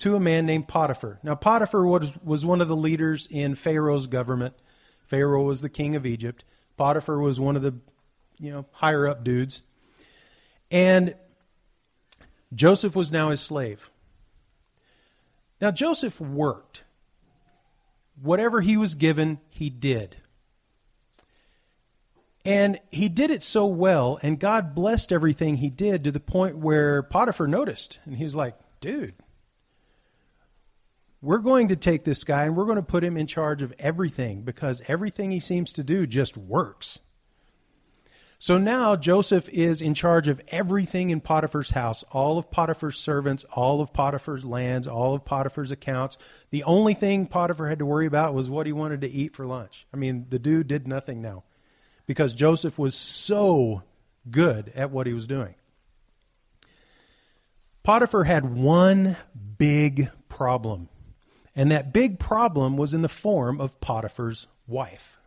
to 0.00 0.16
a 0.16 0.20
man 0.20 0.46
named 0.46 0.66
Potiphar. 0.66 1.18
Now, 1.22 1.34
Potiphar 1.34 1.86
was, 1.86 2.16
was 2.24 2.44
one 2.44 2.60
of 2.60 2.68
the 2.68 2.76
leaders 2.76 3.28
in 3.30 3.54
Pharaoh's 3.54 4.06
government. 4.06 4.54
Pharaoh 5.06 5.42
was 5.42 5.60
the 5.60 5.68
king 5.68 5.94
of 5.94 6.06
Egypt. 6.06 6.42
Potiphar 6.76 7.18
was 7.18 7.38
one 7.38 7.54
of 7.54 7.62
the, 7.62 7.74
you 8.38 8.50
know, 8.50 8.64
higher 8.72 9.06
up 9.06 9.22
dudes. 9.22 9.60
And 10.70 11.14
Joseph 12.54 12.96
was 12.96 13.12
now 13.12 13.28
his 13.28 13.40
slave. 13.40 13.90
Now, 15.60 15.70
Joseph 15.70 16.18
worked. 16.18 16.84
Whatever 18.22 18.62
he 18.62 18.78
was 18.78 18.94
given, 18.94 19.38
he 19.50 19.68
did. 19.68 20.16
And 22.46 22.80
he 22.90 23.10
did 23.10 23.30
it 23.30 23.42
so 23.42 23.66
well, 23.66 24.18
and 24.22 24.38
God 24.40 24.74
blessed 24.74 25.12
everything 25.12 25.56
he 25.56 25.68
did 25.68 26.04
to 26.04 26.12
the 26.12 26.20
point 26.20 26.56
where 26.56 27.02
Potiphar 27.02 27.46
noticed. 27.46 27.98
And 28.06 28.16
he 28.16 28.24
was 28.24 28.34
like, 28.34 28.54
dude, 28.80 29.14
we're 31.22 31.38
going 31.38 31.68
to 31.68 31.76
take 31.76 32.04
this 32.04 32.24
guy 32.24 32.44
and 32.44 32.56
we're 32.56 32.64
going 32.64 32.76
to 32.76 32.82
put 32.82 33.04
him 33.04 33.16
in 33.16 33.26
charge 33.26 33.62
of 33.62 33.74
everything 33.78 34.42
because 34.42 34.82
everything 34.88 35.30
he 35.30 35.40
seems 35.40 35.72
to 35.74 35.82
do 35.82 36.06
just 36.06 36.36
works. 36.36 36.98
So 38.38 38.56
now 38.56 38.96
Joseph 38.96 39.50
is 39.50 39.82
in 39.82 39.92
charge 39.92 40.26
of 40.26 40.40
everything 40.48 41.10
in 41.10 41.20
Potiphar's 41.20 41.72
house, 41.72 42.04
all 42.10 42.38
of 42.38 42.50
Potiphar's 42.50 42.98
servants, 42.98 43.44
all 43.44 43.82
of 43.82 43.92
Potiphar's 43.92 44.46
lands, 44.46 44.86
all 44.86 45.12
of 45.12 45.26
Potiphar's 45.26 45.70
accounts. 45.70 46.16
The 46.48 46.64
only 46.64 46.94
thing 46.94 47.26
Potiphar 47.26 47.68
had 47.68 47.80
to 47.80 47.86
worry 47.86 48.06
about 48.06 48.32
was 48.32 48.48
what 48.48 48.64
he 48.64 48.72
wanted 48.72 49.02
to 49.02 49.10
eat 49.10 49.36
for 49.36 49.46
lunch. 49.46 49.86
I 49.92 49.98
mean, 49.98 50.24
the 50.30 50.38
dude 50.38 50.68
did 50.68 50.88
nothing 50.88 51.20
now 51.20 51.44
because 52.06 52.32
Joseph 52.32 52.78
was 52.78 52.94
so 52.94 53.82
good 54.30 54.72
at 54.74 54.90
what 54.90 55.06
he 55.06 55.12
was 55.12 55.26
doing. 55.26 55.54
Potiphar 57.82 58.24
had 58.24 58.56
one 58.56 59.16
big 59.58 60.10
problem, 60.30 60.88
and 61.54 61.70
that 61.70 61.92
big 61.92 62.18
problem 62.18 62.76
was 62.76 62.94
in 62.94 63.02
the 63.02 63.08
form 63.08 63.60
of 63.60 63.80
Potiphar's 63.80 64.46
wife. 64.66 65.18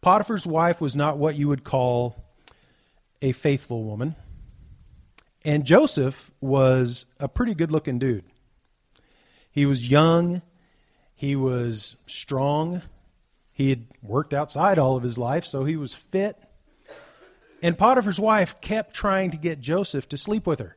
Potiphar's 0.00 0.46
wife 0.46 0.80
was 0.80 0.94
not 0.94 1.18
what 1.18 1.34
you 1.34 1.48
would 1.48 1.64
call 1.64 2.24
a 3.20 3.32
faithful 3.32 3.84
woman. 3.84 4.14
And 5.44 5.64
Joseph 5.64 6.30
was 6.40 7.06
a 7.18 7.28
pretty 7.28 7.54
good 7.54 7.70
looking 7.70 7.98
dude. 7.98 8.24
He 9.50 9.66
was 9.66 9.88
young, 9.88 10.42
he 11.14 11.34
was 11.34 11.96
strong, 12.06 12.82
he 13.52 13.70
had 13.70 13.86
worked 14.02 14.34
outside 14.34 14.78
all 14.78 14.96
of 14.96 15.02
his 15.02 15.16
life, 15.16 15.46
so 15.46 15.64
he 15.64 15.76
was 15.76 15.94
fit. 15.94 16.38
And 17.62 17.78
Potiphar's 17.78 18.20
wife 18.20 18.60
kept 18.60 18.94
trying 18.94 19.30
to 19.30 19.38
get 19.38 19.60
Joseph 19.60 20.08
to 20.10 20.18
sleep 20.18 20.46
with 20.46 20.58
her. 20.58 20.75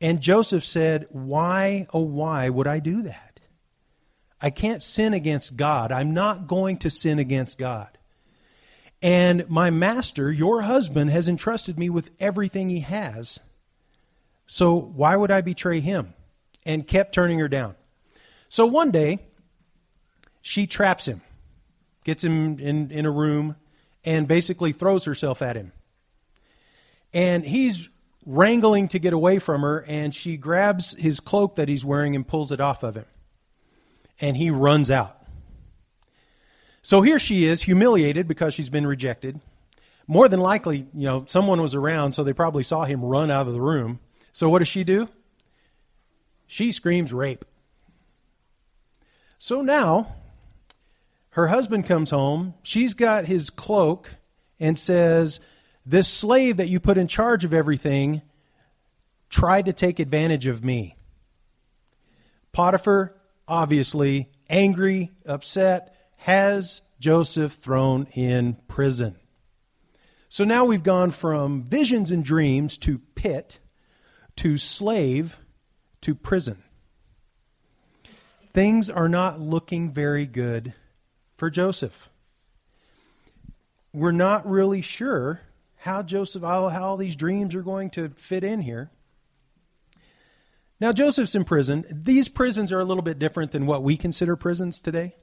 And 0.00 0.20
Joseph 0.20 0.64
said, 0.64 1.06
Why, 1.10 1.86
oh, 1.92 2.00
why 2.00 2.48
would 2.48 2.66
I 2.66 2.78
do 2.78 3.02
that? 3.02 3.40
I 4.40 4.50
can't 4.50 4.82
sin 4.82 5.14
against 5.14 5.56
God. 5.56 5.90
I'm 5.90 6.14
not 6.14 6.46
going 6.46 6.78
to 6.78 6.90
sin 6.90 7.18
against 7.18 7.58
God. 7.58 7.98
And 9.02 9.48
my 9.48 9.70
master, 9.70 10.30
your 10.30 10.62
husband, 10.62 11.10
has 11.10 11.28
entrusted 11.28 11.78
me 11.78 11.90
with 11.90 12.10
everything 12.20 12.68
he 12.68 12.80
has. 12.80 13.40
So 14.46 14.74
why 14.74 15.16
would 15.16 15.30
I 15.30 15.40
betray 15.40 15.80
him? 15.80 16.14
And 16.64 16.86
kept 16.86 17.14
turning 17.14 17.38
her 17.38 17.48
down. 17.48 17.76
So 18.48 18.66
one 18.66 18.90
day, 18.90 19.20
she 20.42 20.66
traps 20.66 21.06
him, 21.06 21.20
gets 22.04 22.24
him 22.24 22.58
in, 22.58 22.90
in 22.90 23.06
a 23.06 23.10
room, 23.10 23.56
and 24.04 24.26
basically 24.26 24.72
throws 24.72 25.04
herself 25.04 25.42
at 25.42 25.56
him. 25.56 25.72
And 27.12 27.44
he's 27.44 27.88
wrangling 28.28 28.88
to 28.88 28.98
get 28.98 29.12
away 29.12 29.38
from 29.38 29.62
her, 29.62 29.80
and 29.88 30.14
she 30.14 30.36
grabs 30.36 30.92
his 30.98 31.18
cloak 31.18 31.56
that 31.56 31.68
he's 31.68 31.84
wearing 31.84 32.14
and 32.14 32.28
pulls 32.28 32.52
it 32.52 32.60
off 32.60 32.82
of 32.82 32.94
him 32.94 33.06
and 34.20 34.36
he 34.36 34.50
runs 34.50 34.90
out. 34.90 35.14
So 36.82 37.02
here 37.02 37.18
she 37.18 37.46
is, 37.46 37.62
humiliated 37.62 38.26
because 38.26 38.54
she's 38.54 38.70
been 38.70 38.86
rejected. 38.86 39.40
More 40.06 40.28
than 40.28 40.40
likely, 40.40 40.86
you 40.94 41.06
know, 41.06 41.24
someone 41.28 41.60
was 41.60 41.74
around, 41.74 42.12
so 42.12 42.24
they 42.24 42.32
probably 42.32 42.62
saw 42.62 42.84
him 42.84 43.04
run 43.04 43.30
out 43.30 43.46
of 43.46 43.52
the 43.52 43.60
room. 43.60 44.00
So 44.32 44.48
what 44.48 44.60
does 44.60 44.68
she 44.68 44.84
do? 44.84 45.08
She 46.46 46.72
screams 46.72 47.12
rape. 47.12 47.44
So 49.38 49.60
now, 49.60 50.14
her 51.30 51.48
husband 51.48 51.86
comes 51.86 52.10
home. 52.10 52.54
She's 52.62 52.94
got 52.94 53.26
his 53.26 53.50
cloak 53.50 54.10
and 54.58 54.78
says, 54.78 55.40
This 55.88 56.06
slave 56.06 56.58
that 56.58 56.68
you 56.68 56.80
put 56.80 56.98
in 56.98 57.08
charge 57.08 57.46
of 57.46 57.54
everything 57.54 58.20
tried 59.30 59.64
to 59.64 59.72
take 59.72 59.98
advantage 59.98 60.46
of 60.46 60.62
me. 60.62 60.96
Potiphar 62.52 63.16
obviously 63.48 64.28
angry, 64.50 65.10
upset, 65.24 65.96
has 66.18 66.82
Joseph 67.00 67.54
thrown 67.54 68.06
in 68.12 68.58
prison. 68.68 69.16
So 70.28 70.44
now 70.44 70.66
we've 70.66 70.82
gone 70.82 71.10
from 71.10 71.62
visions 71.62 72.10
and 72.10 72.22
dreams 72.22 72.76
to 72.78 72.98
pit 73.14 73.58
to 74.36 74.58
slave 74.58 75.38
to 76.02 76.14
prison. 76.14 76.62
Things 78.52 78.90
are 78.90 79.08
not 79.08 79.40
looking 79.40 79.94
very 79.94 80.26
good 80.26 80.74
for 81.38 81.48
Joseph. 81.48 82.10
We're 83.94 84.12
not 84.12 84.46
really 84.46 84.82
sure 84.82 85.40
how 85.88 86.02
Joseph, 86.02 86.42
how, 86.42 86.68
how 86.68 86.84
all 86.84 86.96
these 86.96 87.16
dreams 87.16 87.54
are 87.54 87.62
going 87.62 87.90
to 87.90 88.10
fit 88.10 88.44
in 88.44 88.60
here. 88.60 88.90
Now, 90.80 90.92
Joseph's 90.92 91.34
in 91.34 91.44
prison. 91.44 91.84
These 91.90 92.28
prisons 92.28 92.72
are 92.72 92.78
a 92.78 92.84
little 92.84 93.02
bit 93.02 93.18
different 93.18 93.50
than 93.50 93.66
what 93.66 93.82
we 93.82 93.96
consider 93.96 94.36
prisons 94.36 94.80
today. 94.80 95.16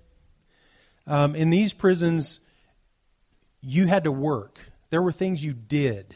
Um, 1.08 1.36
in 1.36 1.52
these 1.52 1.72
prisons, 1.72 2.40
you 3.62 3.86
had 3.86 4.04
to 4.04 4.12
work, 4.12 4.60
there 4.90 5.02
were 5.02 5.12
things 5.12 5.46
you 5.46 5.54
did. 5.54 6.16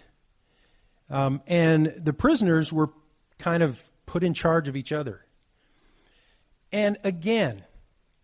Um, 1.10 1.41
and 1.48 1.94
the 1.98 2.13
prisoners 2.13 2.74
were 2.74 2.89
kind 3.38 3.63
of 3.63 3.84
put 4.06 4.24
in 4.24 4.34
charge 4.34 4.68
of 4.68 4.75
each 4.75 4.91
other. 4.91 5.25
And 6.72 6.98
again, 7.03 7.63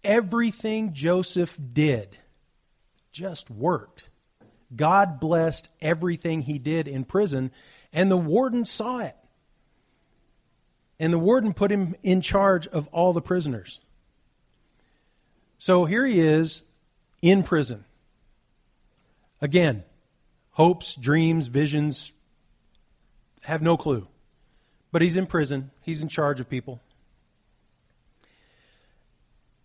everything 0.04 0.94
Joseph 0.94 1.58
did 1.74 2.18
just 3.12 3.50
worked. 3.50 4.10
God 4.74 5.20
blessed 5.20 5.70
everything 5.82 6.42
he 6.42 6.58
did 6.58 6.88
in 6.88 7.04
prison, 7.04 7.52
and 7.94 8.10
the 8.10 8.18
warden 8.18 8.66
saw 8.66 9.00
it. 9.00 9.16
And 11.00 11.12
the 11.12 11.20
warden 11.20 11.54
put 11.54 11.72
him 11.72 11.96
in 12.04 12.22
charge 12.22 12.68
of 12.68 12.88
all 12.88 13.12
the 13.12 13.22
prisoners. 13.22 13.80
So 15.58 15.86
here 15.86 16.06
he 16.06 16.20
is 16.20 16.64
in 17.22 17.44
prison. 17.44 17.86
Again, 19.42 19.84
hopes, 20.52 20.96
dreams, 20.96 21.48
visions, 21.48 22.12
have 23.44 23.62
no 23.62 23.78
clue. 23.78 24.08
But 24.92 25.02
he's 25.02 25.18
in 25.18 25.28
prison, 25.28 25.72
he's 25.82 26.02
in 26.02 26.08
charge 26.08 26.40
of 26.40 26.50
people. 26.50 26.80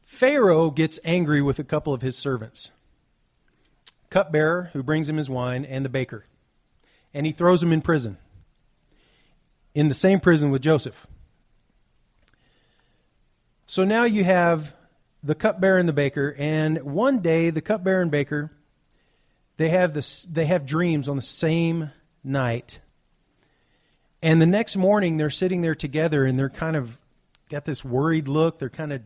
Pharaoh 0.03 0.71
gets 0.71 0.99
angry 1.05 1.41
with 1.41 1.59
a 1.59 1.65
couple 1.65 1.95
of 1.95 2.03
his 2.03 2.19
servants 2.19 2.73
cupbearer, 4.11 4.71
who 4.73 4.83
brings 4.83 5.09
him 5.09 5.17
his 5.17 5.31
wine, 5.31 5.65
and 5.65 5.85
the 5.85 5.89
baker. 5.89 6.25
And 7.15 7.27
he 7.27 7.33
throws 7.33 7.63
him 7.63 7.73
in 7.73 7.81
prison, 7.81 8.19
in 9.75 9.89
the 9.89 9.95
same 9.95 10.21
prison 10.21 10.51
with 10.51 10.63
Joseph. 10.63 11.07
So 13.67 13.85
now 13.85 14.05
you 14.05 14.25
have 14.25 14.75
the 15.23 15.35
cupbearer 15.35 15.79
and 15.79 15.89
the 15.89 15.93
baker, 15.93 16.35
and 16.39 16.83
one 16.83 17.21
day 17.21 17.51
the 17.51 17.61
cupbearer 17.61 18.03
and 18.03 18.11
baker 18.11 18.51
they 19.61 19.69
have 19.69 19.93
this 19.93 20.23
they 20.23 20.47
have 20.47 20.65
dreams 20.65 21.07
on 21.07 21.17
the 21.17 21.23
same 21.23 21.91
night. 22.25 22.81
And 24.23 24.41
the 24.41 24.47
next 24.47 24.75
morning 24.75 25.19
they're 25.19 25.29
sitting 25.29 25.61
there 25.61 25.75
together 25.75 26.25
and 26.25 26.39
they're 26.39 26.49
kind 26.49 26.77
of 26.77 26.97
got 27.51 27.67
this 27.67 27.85
worried 27.85 28.27
look, 28.27 28.59
they're 28.59 28.71
kind 28.71 28.91
of 28.91 29.03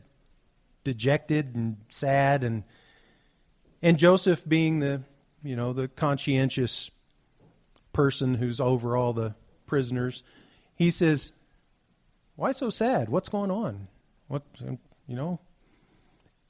dejected 0.84 1.56
and 1.56 1.78
sad 1.88 2.44
and 2.44 2.62
and 3.84 3.98
Joseph 3.98 4.42
being 4.48 4.80
the 4.80 5.02
you 5.44 5.54
know 5.54 5.72
the 5.72 5.86
conscientious 5.86 6.90
person 7.92 8.34
who's 8.34 8.58
over 8.58 8.96
all 8.96 9.12
the 9.12 9.36
prisoners, 9.66 10.24
he 10.74 10.90
says, 10.90 11.32
"Why 12.34 12.50
so 12.50 12.70
sad? 12.70 13.08
What's 13.08 13.28
going 13.28 13.52
on?" 13.52 13.86
What, 14.28 14.42
you 15.06 15.16
know? 15.16 15.38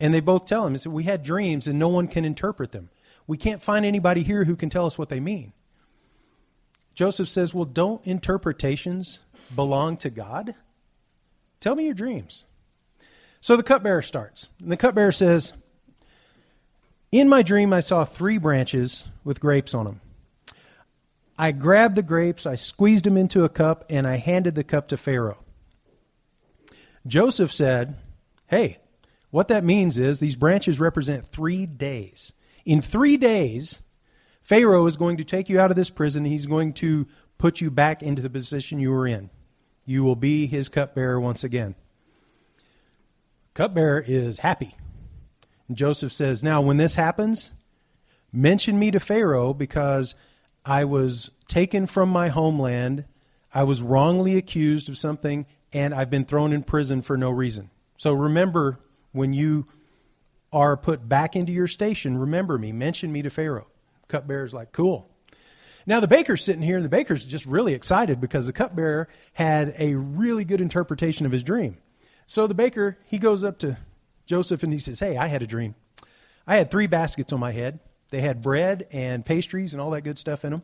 And 0.00 0.12
they 0.12 0.20
both 0.20 0.46
tell 0.46 0.66
him, 0.66 0.76
we 0.92 1.04
had 1.04 1.22
dreams 1.22 1.66
and 1.66 1.78
no 1.78 1.88
one 1.88 2.08
can 2.08 2.24
interpret 2.24 2.72
them. 2.72 2.90
We 3.26 3.36
can't 3.36 3.62
find 3.62 3.84
anybody 3.84 4.22
here 4.22 4.44
who 4.44 4.56
can 4.56 4.70
tell 4.70 4.86
us 4.86 4.98
what 4.98 5.08
they 5.08 5.20
mean. 5.20 5.52
Joseph 6.94 7.28
says, 7.28 7.54
Well, 7.54 7.64
don't 7.64 8.04
interpretations 8.06 9.18
belong 9.54 9.96
to 9.98 10.10
God? 10.10 10.54
Tell 11.60 11.74
me 11.74 11.86
your 11.86 11.94
dreams. 11.94 12.44
So 13.40 13.56
the 13.56 13.62
cupbearer 13.62 14.02
starts. 14.02 14.48
And 14.60 14.70
the 14.70 14.76
cupbearer 14.76 15.12
says, 15.12 15.52
In 17.14 17.28
my 17.28 17.42
dream, 17.42 17.72
I 17.72 17.78
saw 17.78 18.04
three 18.04 18.38
branches 18.38 19.04
with 19.22 19.38
grapes 19.38 19.72
on 19.72 19.84
them. 19.84 20.00
I 21.38 21.52
grabbed 21.52 21.94
the 21.94 22.02
grapes, 22.02 22.44
I 22.44 22.56
squeezed 22.56 23.04
them 23.04 23.16
into 23.16 23.44
a 23.44 23.48
cup, 23.48 23.84
and 23.88 24.04
I 24.04 24.16
handed 24.16 24.56
the 24.56 24.64
cup 24.64 24.88
to 24.88 24.96
Pharaoh. 24.96 25.38
Joseph 27.06 27.52
said, 27.52 27.94
Hey, 28.48 28.78
what 29.30 29.46
that 29.46 29.62
means 29.62 29.96
is 29.96 30.18
these 30.18 30.34
branches 30.34 30.80
represent 30.80 31.28
three 31.28 31.66
days. 31.66 32.32
In 32.64 32.82
three 32.82 33.16
days, 33.16 33.78
Pharaoh 34.42 34.86
is 34.86 34.96
going 34.96 35.18
to 35.18 35.24
take 35.24 35.48
you 35.48 35.60
out 35.60 35.70
of 35.70 35.76
this 35.76 35.90
prison. 35.90 36.24
He's 36.24 36.46
going 36.46 36.72
to 36.72 37.06
put 37.38 37.60
you 37.60 37.70
back 37.70 38.02
into 38.02 38.22
the 38.22 38.28
position 38.28 38.80
you 38.80 38.90
were 38.90 39.06
in. 39.06 39.30
You 39.84 40.02
will 40.02 40.16
be 40.16 40.48
his 40.48 40.68
cupbearer 40.68 41.20
once 41.20 41.44
again. 41.44 41.76
Cupbearer 43.54 44.00
is 44.04 44.40
happy. 44.40 44.74
And 45.68 45.76
Joseph 45.76 46.12
says, 46.12 46.42
Now, 46.42 46.60
when 46.60 46.76
this 46.76 46.94
happens, 46.94 47.52
mention 48.32 48.78
me 48.78 48.90
to 48.90 49.00
Pharaoh 49.00 49.54
because 49.54 50.14
I 50.64 50.84
was 50.84 51.30
taken 51.48 51.86
from 51.86 52.08
my 52.08 52.28
homeland. 52.28 53.04
I 53.52 53.64
was 53.64 53.82
wrongly 53.82 54.36
accused 54.36 54.88
of 54.88 54.98
something, 54.98 55.46
and 55.72 55.94
I've 55.94 56.10
been 56.10 56.24
thrown 56.24 56.52
in 56.52 56.62
prison 56.62 57.02
for 57.02 57.16
no 57.16 57.30
reason. 57.30 57.70
So 57.98 58.12
remember 58.12 58.78
when 59.12 59.32
you 59.32 59.66
are 60.52 60.76
put 60.76 61.08
back 61.08 61.36
into 61.36 61.52
your 61.52 61.66
station, 61.66 62.18
remember 62.18 62.58
me, 62.58 62.72
mention 62.72 63.12
me 63.12 63.22
to 63.22 63.30
Pharaoh. 63.30 63.66
Cupbearer's 64.08 64.54
like, 64.54 64.72
cool. 64.72 65.10
Now 65.86 66.00
the 66.00 66.08
baker's 66.08 66.42
sitting 66.42 66.62
here, 66.62 66.76
and 66.76 66.84
the 66.84 66.90
baker's 66.90 67.24
just 67.24 67.44
really 67.46 67.74
excited 67.74 68.20
because 68.20 68.46
the 68.46 68.52
cupbearer 68.52 69.08
had 69.34 69.74
a 69.78 69.94
really 69.94 70.44
good 70.44 70.60
interpretation 70.60 71.26
of 71.26 71.32
his 71.32 71.42
dream. 71.42 71.78
So 72.26 72.46
the 72.46 72.54
baker, 72.54 72.96
he 73.06 73.18
goes 73.18 73.44
up 73.44 73.58
to 73.60 73.76
Joseph 74.26 74.62
and 74.62 74.72
he 74.72 74.78
says, 74.78 75.00
Hey, 75.00 75.16
I 75.16 75.26
had 75.26 75.42
a 75.42 75.46
dream. 75.46 75.74
I 76.46 76.56
had 76.56 76.70
three 76.70 76.86
baskets 76.86 77.32
on 77.32 77.40
my 77.40 77.52
head. 77.52 77.80
They 78.10 78.20
had 78.20 78.42
bread 78.42 78.86
and 78.92 79.24
pastries 79.24 79.72
and 79.72 79.80
all 79.80 79.90
that 79.90 80.02
good 80.02 80.18
stuff 80.18 80.44
in 80.44 80.52
them. 80.52 80.62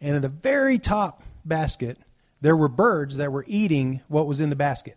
And 0.00 0.16
in 0.16 0.22
the 0.22 0.28
very 0.28 0.78
top 0.78 1.22
basket, 1.44 1.98
there 2.40 2.56
were 2.56 2.68
birds 2.68 3.16
that 3.16 3.32
were 3.32 3.44
eating 3.46 4.02
what 4.08 4.26
was 4.26 4.40
in 4.40 4.50
the 4.50 4.56
basket. 4.56 4.96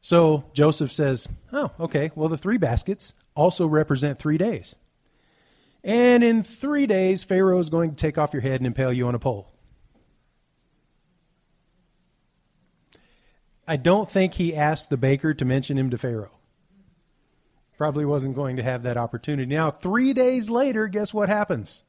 So 0.00 0.44
Joseph 0.52 0.92
says, 0.92 1.28
Oh, 1.52 1.72
okay, 1.80 2.10
well, 2.14 2.28
the 2.28 2.38
three 2.38 2.58
baskets 2.58 3.12
also 3.34 3.66
represent 3.66 4.18
three 4.18 4.38
days. 4.38 4.76
And 5.82 6.24
in 6.24 6.42
three 6.42 6.86
days, 6.86 7.22
Pharaoh 7.22 7.60
is 7.60 7.70
going 7.70 7.90
to 7.90 7.96
take 7.96 8.18
off 8.18 8.32
your 8.32 8.42
head 8.42 8.60
and 8.60 8.66
impale 8.66 8.92
you 8.92 9.06
on 9.06 9.14
a 9.14 9.18
pole. 9.18 9.52
I 13.66 13.76
don't 13.76 14.10
think 14.10 14.34
he 14.34 14.54
asked 14.54 14.90
the 14.90 14.96
baker 14.96 15.34
to 15.34 15.44
mention 15.44 15.76
him 15.76 15.90
to 15.90 15.98
Pharaoh. 15.98 16.30
Probably 17.76 18.04
wasn't 18.04 18.36
going 18.36 18.56
to 18.56 18.62
have 18.62 18.84
that 18.84 18.96
opportunity. 18.96 19.54
Now, 19.54 19.70
three 19.70 20.12
days 20.12 20.48
later, 20.48 20.86
guess 20.86 21.12
what 21.12 21.28
happens? 21.28 21.82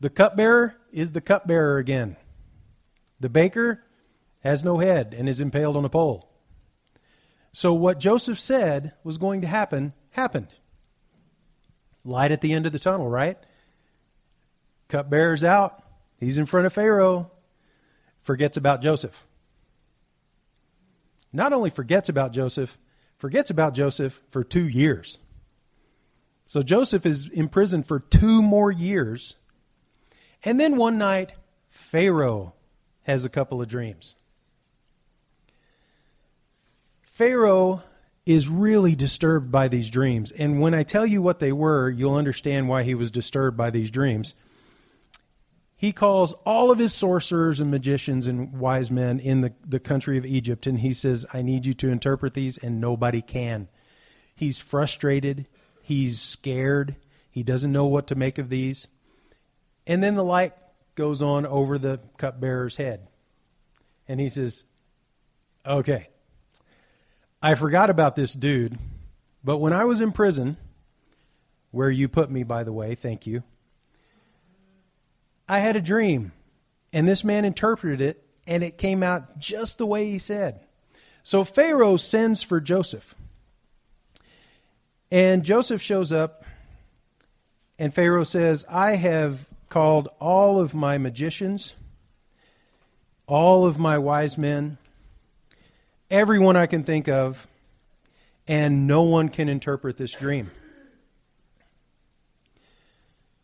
The 0.00 0.10
cupbearer 0.10 0.76
is 0.90 1.12
the 1.12 1.20
cupbearer 1.20 1.78
again. 1.78 2.16
The 3.20 3.28
baker 3.28 3.84
has 4.40 4.64
no 4.64 4.78
head 4.78 5.14
and 5.16 5.28
is 5.28 5.40
impaled 5.40 5.76
on 5.76 5.84
a 5.84 5.90
pole. 5.90 6.28
So, 7.52 7.74
what 7.74 8.00
Joseph 8.00 8.40
said 8.40 8.94
was 9.04 9.18
going 9.18 9.42
to 9.42 9.46
happen, 9.46 9.92
happened. 10.10 10.48
Light 12.04 12.32
at 12.32 12.40
the 12.40 12.52
end 12.52 12.64
of 12.64 12.72
the 12.72 12.78
tunnel, 12.78 13.08
right? 13.08 13.38
Cupbearer's 14.88 15.44
out. 15.44 15.82
He's 16.18 16.38
in 16.38 16.46
front 16.46 16.66
of 16.66 16.72
Pharaoh. 16.72 17.30
Forgets 18.22 18.56
about 18.56 18.82
Joseph. 18.82 19.26
Not 21.32 21.52
only 21.52 21.70
forgets 21.70 22.08
about 22.08 22.32
Joseph, 22.32 22.78
forgets 23.18 23.50
about 23.50 23.74
Joseph 23.74 24.20
for 24.30 24.42
two 24.42 24.68
years. 24.68 25.18
So 26.46 26.62
Joseph 26.62 27.06
is 27.06 27.28
imprisoned 27.28 27.86
for 27.86 28.00
two 28.00 28.42
more 28.42 28.72
years. 28.72 29.36
And 30.44 30.58
then 30.58 30.76
one 30.76 30.98
night, 30.98 31.32
Pharaoh 31.68 32.54
has 33.02 33.24
a 33.24 33.30
couple 33.30 33.62
of 33.62 33.68
dreams. 33.68 34.16
Pharaoh 37.02 37.82
is 38.26 38.48
really 38.48 38.94
disturbed 38.94 39.52
by 39.52 39.68
these 39.68 39.90
dreams. 39.90 40.30
And 40.32 40.60
when 40.60 40.74
I 40.74 40.82
tell 40.82 41.06
you 41.06 41.22
what 41.22 41.38
they 41.38 41.52
were, 41.52 41.90
you'll 41.90 42.14
understand 42.14 42.68
why 42.68 42.82
he 42.82 42.94
was 42.94 43.10
disturbed 43.10 43.56
by 43.56 43.70
these 43.70 43.90
dreams. 43.90 44.34
He 45.80 45.92
calls 45.92 46.34
all 46.44 46.70
of 46.70 46.78
his 46.78 46.92
sorcerers 46.92 47.58
and 47.58 47.70
magicians 47.70 48.26
and 48.26 48.52
wise 48.52 48.90
men 48.90 49.18
in 49.18 49.40
the, 49.40 49.54
the 49.66 49.80
country 49.80 50.18
of 50.18 50.26
Egypt 50.26 50.66
and 50.66 50.78
he 50.78 50.92
says, 50.92 51.24
I 51.32 51.40
need 51.40 51.64
you 51.64 51.72
to 51.72 51.88
interpret 51.88 52.34
these, 52.34 52.58
and 52.58 52.82
nobody 52.82 53.22
can. 53.22 53.66
He's 54.34 54.58
frustrated. 54.58 55.48
He's 55.80 56.20
scared. 56.20 56.96
He 57.30 57.42
doesn't 57.42 57.72
know 57.72 57.86
what 57.86 58.08
to 58.08 58.14
make 58.14 58.36
of 58.36 58.50
these. 58.50 58.88
And 59.86 60.02
then 60.02 60.12
the 60.12 60.22
light 60.22 60.52
goes 60.96 61.22
on 61.22 61.46
over 61.46 61.78
the 61.78 62.00
cupbearer's 62.18 62.76
head. 62.76 63.08
And 64.06 64.20
he 64.20 64.28
says, 64.28 64.64
Okay, 65.64 66.08
I 67.40 67.54
forgot 67.54 67.88
about 67.88 68.16
this 68.16 68.34
dude, 68.34 68.78
but 69.42 69.56
when 69.56 69.72
I 69.72 69.86
was 69.86 70.02
in 70.02 70.12
prison, 70.12 70.58
where 71.70 71.90
you 71.90 72.06
put 72.06 72.30
me, 72.30 72.42
by 72.42 72.64
the 72.64 72.72
way, 72.74 72.94
thank 72.94 73.26
you, 73.26 73.44
I 75.50 75.58
had 75.58 75.74
a 75.74 75.80
dream. 75.80 76.30
And 76.92 77.08
this 77.08 77.24
man 77.24 77.44
interpreted 77.44 78.00
it, 78.00 78.24
and 78.46 78.62
it 78.62 78.78
came 78.78 79.02
out 79.02 79.40
just 79.40 79.78
the 79.78 79.86
way 79.86 80.08
he 80.08 80.20
said. 80.20 80.60
So 81.24 81.42
Pharaoh 81.42 81.96
sends 81.96 82.40
for 82.40 82.60
Joseph. 82.60 83.16
And 85.10 85.42
Joseph 85.42 85.82
shows 85.82 86.12
up, 86.12 86.44
and 87.80 87.92
Pharaoh 87.92 88.22
says, 88.22 88.64
I 88.68 88.94
have 88.94 89.44
called 89.68 90.08
all 90.20 90.60
of 90.60 90.72
my 90.72 90.98
magicians, 90.98 91.74
all 93.26 93.66
of 93.66 93.76
my 93.76 93.98
wise 93.98 94.38
men, 94.38 94.78
everyone 96.12 96.56
I 96.56 96.66
can 96.66 96.84
think 96.84 97.08
of, 97.08 97.48
and 98.46 98.86
no 98.86 99.02
one 99.02 99.28
can 99.28 99.48
interpret 99.48 99.96
this 99.96 100.12
dream. 100.12 100.52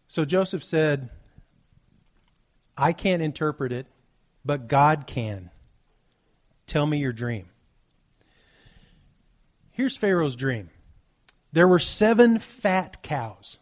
So 0.07 0.25
Joseph 0.25 0.63
said, 0.63 1.11
I 2.77 2.93
can't 2.93 3.23
interpret 3.23 3.73
it, 3.73 3.87
but 4.45 4.69
God 4.69 5.07
can. 5.07 5.51
Tell 6.67 6.87
me 6.87 6.99
your 6.99 7.13
dream. 7.13 7.47
Here's 9.73 9.97
Pharaoh's 9.97 10.37
dream 10.37 10.71
there 11.53 11.69
were 11.69 11.79
seven 11.79 12.39
fat 12.39 13.03
cows. 13.03 13.59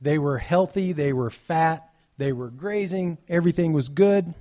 They 0.00 0.18
were 0.18 0.38
healthy, 0.38 0.92
they 0.92 1.12
were 1.12 1.30
fat, 1.30 1.88
they 2.18 2.32
were 2.32 2.50
grazing, 2.50 3.18
everything 3.28 3.72
was 3.72 3.88
good. 3.88 4.34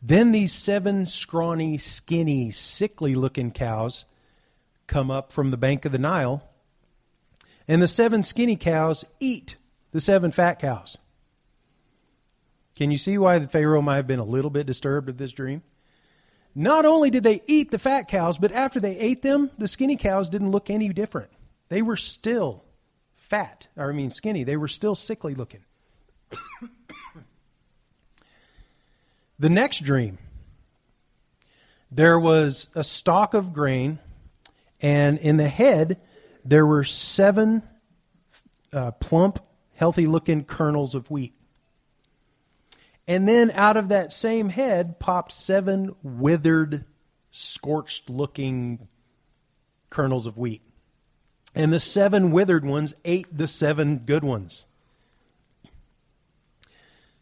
Then 0.00 0.32
these 0.32 0.52
seven 0.52 1.04
scrawny, 1.04 1.78
skinny, 1.78 2.50
sickly 2.50 3.14
looking 3.14 3.50
cows 3.50 4.04
come 4.86 5.10
up 5.10 5.32
from 5.32 5.50
the 5.50 5.56
bank 5.56 5.84
of 5.84 5.92
the 5.92 5.98
Nile, 5.98 6.48
and 7.66 7.82
the 7.82 7.88
seven 7.88 8.22
skinny 8.22 8.56
cows 8.56 9.04
eat 9.18 9.56
the 9.92 10.00
seven 10.00 10.30
fat 10.30 10.58
cows. 10.60 10.96
Can 12.76 12.90
you 12.90 12.98
see 12.98 13.18
why 13.18 13.38
the 13.38 13.48
Pharaoh 13.48 13.82
might 13.82 13.96
have 13.96 14.06
been 14.06 14.18
a 14.18 14.24
little 14.24 14.50
bit 14.50 14.66
disturbed 14.66 15.08
at 15.08 15.18
this 15.18 15.32
dream? 15.32 15.62
Not 16.54 16.84
only 16.84 17.10
did 17.10 17.22
they 17.22 17.42
eat 17.46 17.70
the 17.70 17.78
fat 17.78 18.08
cows, 18.08 18.38
but 18.38 18.52
after 18.52 18.80
they 18.80 18.98
ate 18.98 19.22
them, 19.22 19.50
the 19.58 19.68
skinny 19.68 19.96
cows 19.96 20.28
didn't 20.28 20.50
look 20.50 20.70
any 20.70 20.88
different. 20.90 21.30
They 21.68 21.82
were 21.82 21.96
still 21.96 22.64
fat, 23.16 23.66
or 23.76 23.90
I 23.90 23.92
mean 23.92 24.10
skinny. 24.10 24.44
They 24.44 24.56
were 24.56 24.68
still 24.68 24.94
sickly 24.94 25.34
looking. 25.34 25.64
The 29.38 29.50
next 29.50 29.84
dream 29.84 30.16
there 31.90 32.18
was 32.18 32.68
a 32.74 32.82
stalk 32.82 33.34
of 33.34 33.52
grain, 33.52 33.98
and 34.80 35.18
in 35.18 35.36
the 35.36 35.48
head 35.48 36.00
there 36.44 36.66
were 36.66 36.84
seven 36.84 37.62
uh, 38.72 38.92
plump, 38.92 39.38
healthy 39.74 40.06
looking 40.06 40.44
kernels 40.44 40.94
of 40.94 41.10
wheat. 41.10 41.35
And 43.08 43.28
then 43.28 43.50
out 43.52 43.76
of 43.76 43.88
that 43.88 44.12
same 44.12 44.48
head 44.48 44.98
popped 44.98 45.32
seven 45.32 45.94
withered, 46.02 46.84
scorched 47.30 48.10
looking 48.10 48.88
kernels 49.90 50.26
of 50.26 50.36
wheat. 50.36 50.62
And 51.54 51.72
the 51.72 51.80
seven 51.80 52.32
withered 52.32 52.64
ones 52.64 52.94
ate 53.04 53.34
the 53.34 53.48
seven 53.48 53.98
good 53.98 54.24
ones. 54.24 54.66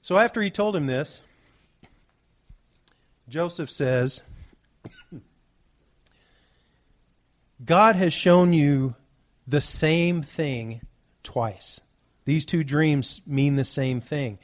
So 0.03 0.19
after 0.19 0.43
he 0.43 0.51
told 0.51 0.75
him 0.75 0.87
this, 0.87 1.21
Joseph 3.29 3.71
says, 3.71 4.23
God 7.65 7.97
has 7.97 8.13
shown 8.13 8.53
you 8.53 8.95
the 9.47 9.61
same 9.61 10.23
thing 10.23 10.81
twice. 11.23 11.81
These 12.25 12.47
two 12.47 12.65
dreams 12.65 13.23
mean 13.27 13.57
the 13.57 13.65
same 13.65 14.01
thing. 14.01 14.39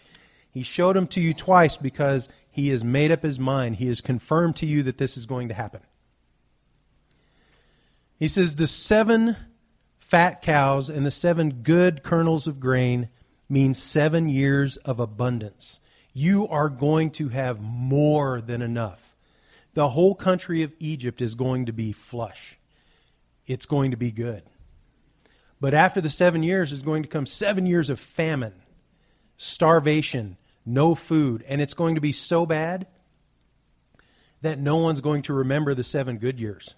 He 0.53 0.63
showed 0.63 0.97
them 0.97 1.07
to 1.09 1.21
you 1.21 1.33
twice 1.33 1.77
because 1.77 2.29
he 2.51 2.69
has 2.69 2.83
made 2.83 3.11
up 3.13 3.23
his 3.23 3.39
mind. 3.39 3.77
He 3.77 3.87
has 3.87 4.01
confirmed 4.01 4.57
to 4.57 4.67
you 4.67 4.83
that 4.83 4.99
this 4.99 5.17
is 5.17 5.27
going 5.27 5.49
to 5.49 5.55
happen. 5.55 5.81
He 8.19 8.29
says, 8.29 8.57
The 8.57 8.67
seven 8.67 9.37
fat 9.99 10.43
cows 10.43 10.91
and 10.91 11.07
the 11.07 11.11
seven 11.11 11.63
good 11.63 12.03
kernels 12.03 12.47
of 12.47 12.61
grain 12.61 13.09
means 13.49 13.81
seven 13.81 14.29
years 14.29 14.77
of 14.79 14.99
abundance. 15.01 15.81
You 16.13 16.49
are 16.49 16.69
going 16.69 17.11
to 17.13 17.29
have 17.29 17.61
more 17.61 18.41
than 18.41 18.63
enough. 18.63 19.17
The 19.75 19.89
whole 19.89 20.17
country 20.17 20.65
of 20.65 20.73
Egypt 20.81 21.23
is 21.23 21.37
going 21.37 21.67
to 21.67 21.73
be 21.73 21.93
flush. 21.93 22.59
It's 23.47 23.67
going 23.67 23.93
to 23.93 23.97
be 23.97 24.11
good. 24.11 24.43
But 25.61 25.75
after 25.75 26.01
the 26.01 26.11
seven 26.11 26.43
years 26.43 26.73
is 26.73 26.83
going 26.83 27.03
to 27.03 27.09
come 27.09 27.27
seven 27.27 27.67
years 27.67 27.91
of 27.91 28.01
famine, 28.01 28.55
starvation, 29.43 30.37
no 30.67 30.95
food, 30.95 31.43
and 31.49 31.63
it's 31.63 31.73
going 31.73 31.95
to 31.95 32.01
be 32.01 32.13
so 32.13 32.45
bad 32.45 32.87
that 34.43 34.59
no 34.59 34.77
one's 34.77 35.01
going 35.01 35.23
to 35.23 35.33
remember 35.33 35.73
the 35.73 35.83
seven 35.83 36.19
good 36.19 36.39
years. 36.39 36.75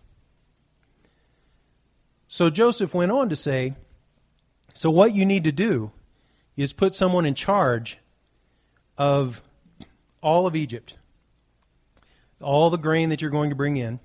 So 2.29 2.51
Joseph 2.51 2.95
went 2.95 3.11
on 3.11 3.31
to 3.31 3.37
say, 3.37 3.75
So 4.75 4.91
what 4.91 5.13
you 5.13 5.27
need 5.27 5.43
to 5.45 5.53
do 5.53 5.91
is 6.57 6.73
put 6.73 6.95
someone 6.95 7.27
in 7.27 7.35
charge 7.35 7.99
of 8.97 9.43
all 10.21 10.47
of 10.47 10.55
Egypt, 10.55 10.95
all 12.41 12.71
the 12.71 12.77
grain 12.77 13.09
that 13.09 13.21
you're 13.21 13.31
going 13.31 13.51
to 13.51 13.57
bring 13.57 13.77
in. 13.77 13.99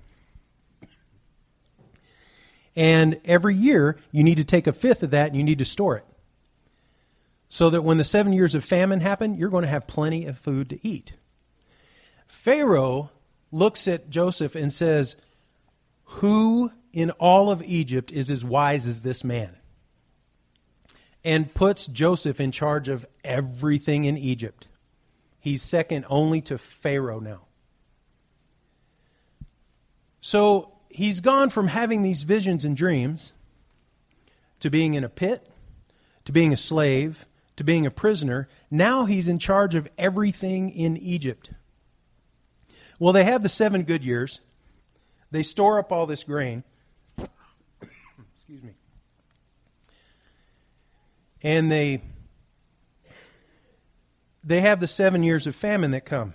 And 2.74 3.20
every 3.24 3.54
year, 3.54 3.98
you 4.10 4.24
need 4.24 4.38
to 4.38 4.44
take 4.44 4.66
a 4.66 4.72
fifth 4.72 5.04
of 5.04 5.10
that 5.12 5.28
and 5.28 5.36
you 5.36 5.44
need 5.44 5.60
to 5.60 5.64
store 5.64 5.96
it. 5.96 6.04
So 7.48 7.70
that 7.70 7.82
when 7.82 7.98
the 7.98 8.04
seven 8.04 8.32
years 8.32 8.54
of 8.54 8.64
famine 8.64 9.00
happen, 9.00 9.34
you're 9.34 9.48
going 9.48 9.62
to 9.62 9.68
have 9.68 9.86
plenty 9.86 10.26
of 10.26 10.38
food 10.38 10.68
to 10.70 10.86
eat. 10.86 11.14
Pharaoh 12.26 13.10
looks 13.50 13.88
at 13.88 14.10
Joseph 14.10 14.54
and 14.54 14.72
says, 14.72 15.16
Who 16.04 16.70
in 16.92 17.10
all 17.12 17.50
of 17.50 17.62
Egypt 17.62 18.10
is 18.12 18.30
as 18.30 18.44
wise 18.44 18.88
as 18.88 19.02
this 19.02 19.24
man. 19.24 19.56
And 21.24 21.52
puts 21.52 21.86
Joseph 21.86 22.40
in 22.40 22.52
charge 22.52 22.88
of 22.88 23.06
everything 23.24 24.04
in 24.04 24.16
Egypt. 24.16 24.66
He's 25.38 25.62
second 25.62 26.06
only 26.08 26.40
to 26.42 26.58
Pharaoh 26.58 27.20
now. 27.20 27.42
So 30.20 30.72
he's 30.88 31.20
gone 31.20 31.50
from 31.50 31.68
having 31.68 32.02
these 32.02 32.22
visions 32.22 32.64
and 32.64 32.76
dreams 32.76 33.32
to 34.60 34.70
being 34.70 34.94
in 34.94 35.04
a 35.04 35.08
pit, 35.08 35.46
to 36.24 36.32
being 36.32 36.52
a 36.52 36.56
slave, 36.56 37.26
to 37.58 37.64
being 37.64 37.86
a 37.86 37.90
prisoner. 37.90 38.48
Now 38.70 39.04
he's 39.04 39.26
in 39.26 39.40
charge 39.40 39.74
of 39.74 39.88
everything 39.98 40.70
in 40.70 40.96
Egypt. 40.96 41.50
Well, 43.00 43.12
they 43.12 43.24
have 43.24 43.42
the 43.42 43.48
seven 43.48 43.82
good 43.82 44.04
years. 44.04 44.40
They 45.32 45.42
store 45.42 45.80
up 45.80 45.90
all 45.90 46.06
this 46.06 46.22
grain. 46.22 46.62
Excuse 47.18 48.62
me. 48.62 48.70
And 51.42 51.70
they 51.70 52.00
they 54.44 54.60
have 54.60 54.78
the 54.78 54.86
7 54.86 55.22
years 55.24 55.46
of 55.48 55.54
famine 55.54 55.90
that 55.90 56.06
come. 56.06 56.34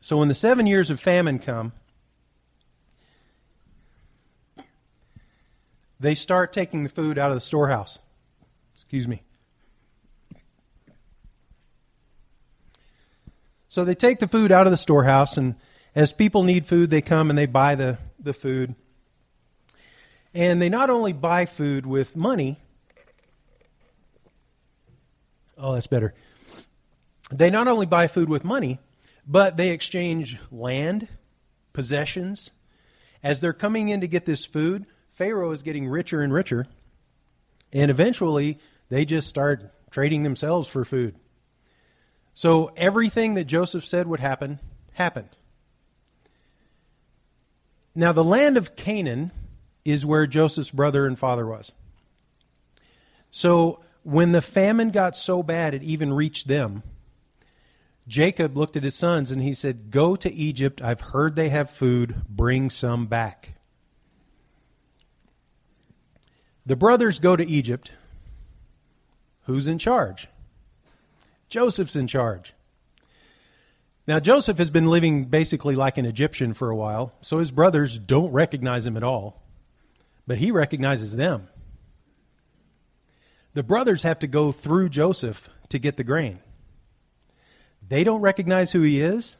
So 0.00 0.16
when 0.16 0.28
the 0.28 0.34
7 0.34 0.66
years 0.66 0.88
of 0.90 0.98
famine 0.98 1.38
come, 1.38 1.72
they 6.00 6.14
start 6.14 6.52
taking 6.52 6.82
the 6.82 6.88
food 6.88 7.18
out 7.18 7.30
of 7.30 7.36
the 7.36 7.42
storehouse. 7.42 7.98
Excuse 8.74 9.06
me. 9.06 9.22
So 13.68 13.84
they 13.84 13.94
take 13.94 14.18
the 14.18 14.28
food 14.28 14.50
out 14.50 14.66
of 14.66 14.70
the 14.70 14.76
storehouse, 14.76 15.36
and 15.36 15.54
as 15.94 16.12
people 16.12 16.42
need 16.42 16.66
food, 16.66 16.90
they 16.90 17.02
come 17.02 17.30
and 17.30 17.38
they 17.38 17.46
buy 17.46 17.74
the, 17.74 17.98
the 18.18 18.32
food. 18.32 18.74
And 20.34 20.60
they 20.60 20.68
not 20.68 20.90
only 20.90 21.12
buy 21.12 21.46
food 21.46 21.84
with 21.84 22.16
money, 22.16 22.58
oh, 25.56 25.74
that's 25.74 25.86
better. 25.86 26.14
They 27.30 27.50
not 27.50 27.68
only 27.68 27.86
buy 27.86 28.06
food 28.06 28.28
with 28.28 28.44
money, 28.44 28.78
but 29.26 29.56
they 29.56 29.70
exchange 29.70 30.38
land, 30.50 31.08
possessions. 31.72 32.50
As 33.22 33.40
they're 33.40 33.52
coming 33.52 33.88
in 33.90 34.00
to 34.00 34.06
get 34.06 34.24
this 34.24 34.44
food, 34.46 34.86
Pharaoh 35.12 35.50
is 35.50 35.62
getting 35.62 35.88
richer 35.88 36.22
and 36.22 36.32
richer. 36.32 36.66
And 37.72 37.90
eventually, 37.90 38.58
they 38.88 39.04
just 39.04 39.28
start 39.28 39.70
trading 39.90 40.22
themselves 40.22 40.68
for 40.68 40.84
food. 40.84 41.16
So 42.38 42.70
everything 42.76 43.34
that 43.34 43.46
Joseph 43.46 43.84
said 43.84 44.06
would 44.06 44.20
happen, 44.20 44.60
happened. 44.92 45.30
Now, 47.96 48.12
the 48.12 48.22
land 48.22 48.56
of 48.56 48.76
Canaan 48.76 49.32
is 49.84 50.06
where 50.06 50.24
Joseph's 50.24 50.70
brother 50.70 51.04
and 51.04 51.18
father 51.18 51.44
was. 51.44 51.72
So 53.32 53.80
when 54.04 54.30
the 54.30 54.40
famine 54.40 54.90
got 54.90 55.16
so 55.16 55.42
bad 55.42 55.74
it 55.74 55.82
even 55.82 56.12
reached 56.12 56.46
them, 56.46 56.84
Jacob 58.06 58.56
looked 58.56 58.76
at 58.76 58.84
his 58.84 58.94
sons 58.94 59.32
and 59.32 59.42
he 59.42 59.52
said, 59.52 59.90
Go 59.90 60.14
to 60.14 60.32
Egypt. 60.32 60.80
I've 60.80 61.00
heard 61.00 61.34
they 61.34 61.48
have 61.48 61.72
food. 61.72 62.22
Bring 62.28 62.70
some 62.70 63.06
back. 63.06 63.54
The 66.64 66.76
brothers 66.76 67.18
go 67.18 67.34
to 67.34 67.44
Egypt. 67.44 67.90
Who's 69.46 69.66
in 69.66 69.78
charge? 69.78 70.28
Joseph's 71.48 71.96
in 71.96 72.06
charge. 72.06 72.54
Now, 74.06 74.20
Joseph 74.20 74.58
has 74.58 74.70
been 74.70 74.86
living 74.86 75.26
basically 75.26 75.74
like 75.74 75.98
an 75.98 76.06
Egyptian 76.06 76.54
for 76.54 76.70
a 76.70 76.76
while, 76.76 77.12
so 77.20 77.38
his 77.38 77.50
brothers 77.50 77.98
don't 77.98 78.32
recognize 78.32 78.86
him 78.86 78.96
at 78.96 79.02
all 79.02 79.42
but 80.28 80.38
he 80.38 80.50
recognizes 80.52 81.16
them. 81.16 81.48
The 83.54 83.62
brothers 83.62 84.02
have 84.02 84.18
to 84.20 84.26
go 84.26 84.52
through 84.52 84.90
Joseph 84.90 85.48
to 85.70 85.78
get 85.78 85.96
the 85.96 86.04
grain. 86.04 86.40
They 87.88 88.04
don't 88.04 88.20
recognize 88.20 88.70
who 88.70 88.82
he 88.82 89.00
is. 89.00 89.38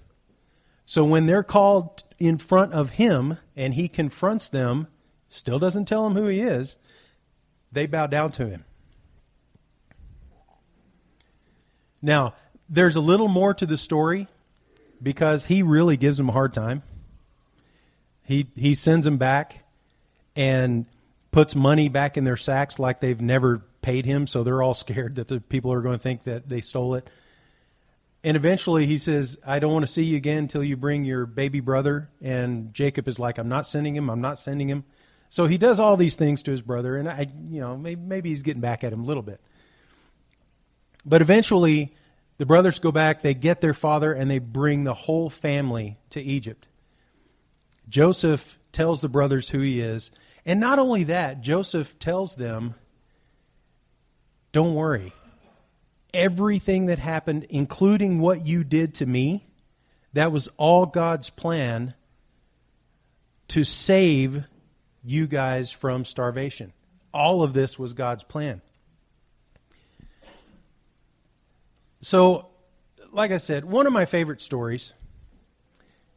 So 0.86 1.04
when 1.04 1.26
they're 1.26 1.42
called 1.42 2.04
in 2.18 2.38
front 2.38 2.72
of 2.72 2.90
him 2.90 3.36
and 3.54 3.74
he 3.74 3.86
confronts 3.86 4.48
them, 4.48 4.88
still 5.28 5.58
doesn't 5.58 5.84
tell 5.84 6.04
them 6.04 6.16
who 6.16 6.26
he 6.26 6.40
is, 6.40 6.76
they 7.70 7.86
bow 7.86 8.06
down 8.06 8.32
to 8.32 8.48
him. 8.48 8.64
Now, 12.02 12.34
there's 12.68 12.96
a 12.96 13.00
little 13.00 13.28
more 13.28 13.54
to 13.54 13.66
the 13.66 13.78
story 13.78 14.26
because 15.02 15.44
he 15.44 15.62
really 15.62 15.96
gives 15.96 16.18
him 16.18 16.28
a 16.28 16.32
hard 16.32 16.52
time. 16.52 16.82
He, 18.24 18.46
he 18.56 18.74
sends 18.74 19.04
them 19.04 19.16
back 19.16 19.64
and 20.36 20.86
puts 21.30 21.54
money 21.54 21.88
back 21.88 22.16
in 22.16 22.24
their 22.24 22.36
sacks 22.36 22.78
like 22.78 23.00
they've 23.00 23.20
never 23.20 23.62
paid 23.80 24.04
him, 24.04 24.26
so 24.26 24.42
they're 24.42 24.62
all 24.62 24.74
scared 24.74 25.16
that 25.16 25.28
the 25.28 25.40
people 25.40 25.72
are 25.72 25.80
going 25.80 25.96
to 25.96 26.02
think 26.02 26.24
that 26.24 26.48
they 26.48 26.60
stole 26.60 26.94
it. 26.94 27.08
And 28.24 28.36
eventually 28.36 28.86
he 28.86 28.98
says, 28.98 29.38
I 29.46 29.60
don't 29.60 29.72
want 29.72 29.86
to 29.86 29.92
see 29.92 30.02
you 30.02 30.16
again 30.16 30.38
until 30.38 30.64
you 30.64 30.76
bring 30.76 31.04
your 31.04 31.24
baby 31.24 31.60
brother. 31.60 32.08
And 32.20 32.74
Jacob 32.74 33.06
is 33.08 33.18
like, 33.18 33.38
I'm 33.38 33.48
not 33.48 33.66
sending 33.66 33.94
him. 33.94 34.10
I'm 34.10 34.20
not 34.20 34.38
sending 34.38 34.68
him. 34.68 34.84
So 35.30 35.46
he 35.46 35.56
does 35.56 35.78
all 35.78 35.96
these 35.96 36.16
things 36.16 36.42
to 36.42 36.50
his 36.50 36.60
brother. 36.60 36.96
And 36.96 37.08
I, 37.08 37.28
you 37.48 37.60
know, 37.60 37.76
maybe, 37.76 38.00
maybe 38.00 38.28
he's 38.30 38.42
getting 38.42 38.60
back 38.60 38.82
at 38.82 38.92
him 38.92 39.02
a 39.02 39.06
little 39.06 39.22
bit. 39.22 39.40
But 41.04 41.22
eventually 41.22 41.94
the 42.38 42.46
brothers 42.46 42.78
go 42.78 42.92
back, 42.92 43.22
they 43.22 43.34
get 43.34 43.60
their 43.60 43.74
father, 43.74 44.12
and 44.12 44.30
they 44.30 44.38
bring 44.38 44.84
the 44.84 44.94
whole 44.94 45.28
family 45.28 45.98
to 46.10 46.20
Egypt. 46.20 46.66
Joseph 47.88 48.58
tells 48.72 49.00
the 49.00 49.08
brothers 49.08 49.50
who 49.50 49.60
he 49.60 49.80
is. 49.80 50.10
And 50.46 50.60
not 50.60 50.78
only 50.78 51.04
that, 51.04 51.40
Joseph 51.40 51.98
tells 51.98 52.36
them, 52.36 52.74
Don't 54.52 54.74
worry. 54.74 55.12
Everything 56.14 56.86
that 56.86 56.98
happened, 56.98 57.46
including 57.50 58.18
what 58.18 58.46
you 58.46 58.64
did 58.64 58.94
to 58.94 59.06
me, 59.06 59.46
that 60.14 60.32
was 60.32 60.48
all 60.56 60.86
God's 60.86 61.28
plan 61.28 61.94
to 63.48 63.64
save 63.64 64.44
you 65.04 65.26
guys 65.26 65.70
from 65.70 66.04
starvation. 66.04 66.72
All 67.12 67.42
of 67.42 67.52
this 67.52 67.78
was 67.78 67.92
God's 67.94 68.24
plan. 68.24 68.62
So, 72.00 72.48
like 73.12 73.32
I 73.32 73.38
said, 73.38 73.64
one 73.64 73.86
of 73.86 73.92
my 73.92 74.04
favorite 74.04 74.40
stories. 74.40 74.92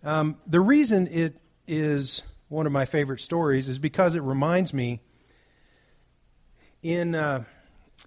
Um, 0.03 0.37
the 0.47 0.59
reason 0.59 1.07
it 1.07 1.37
is 1.67 2.21
one 2.49 2.65
of 2.65 2.71
my 2.71 2.85
favorite 2.85 3.21
stories 3.21 3.69
is 3.69 3.79
because 3.79 4.15
it 4.15 4.21
reminds 4.21 4.73
me 4.73 4.99
in 6.83 7.15
uh, 7.15 7.43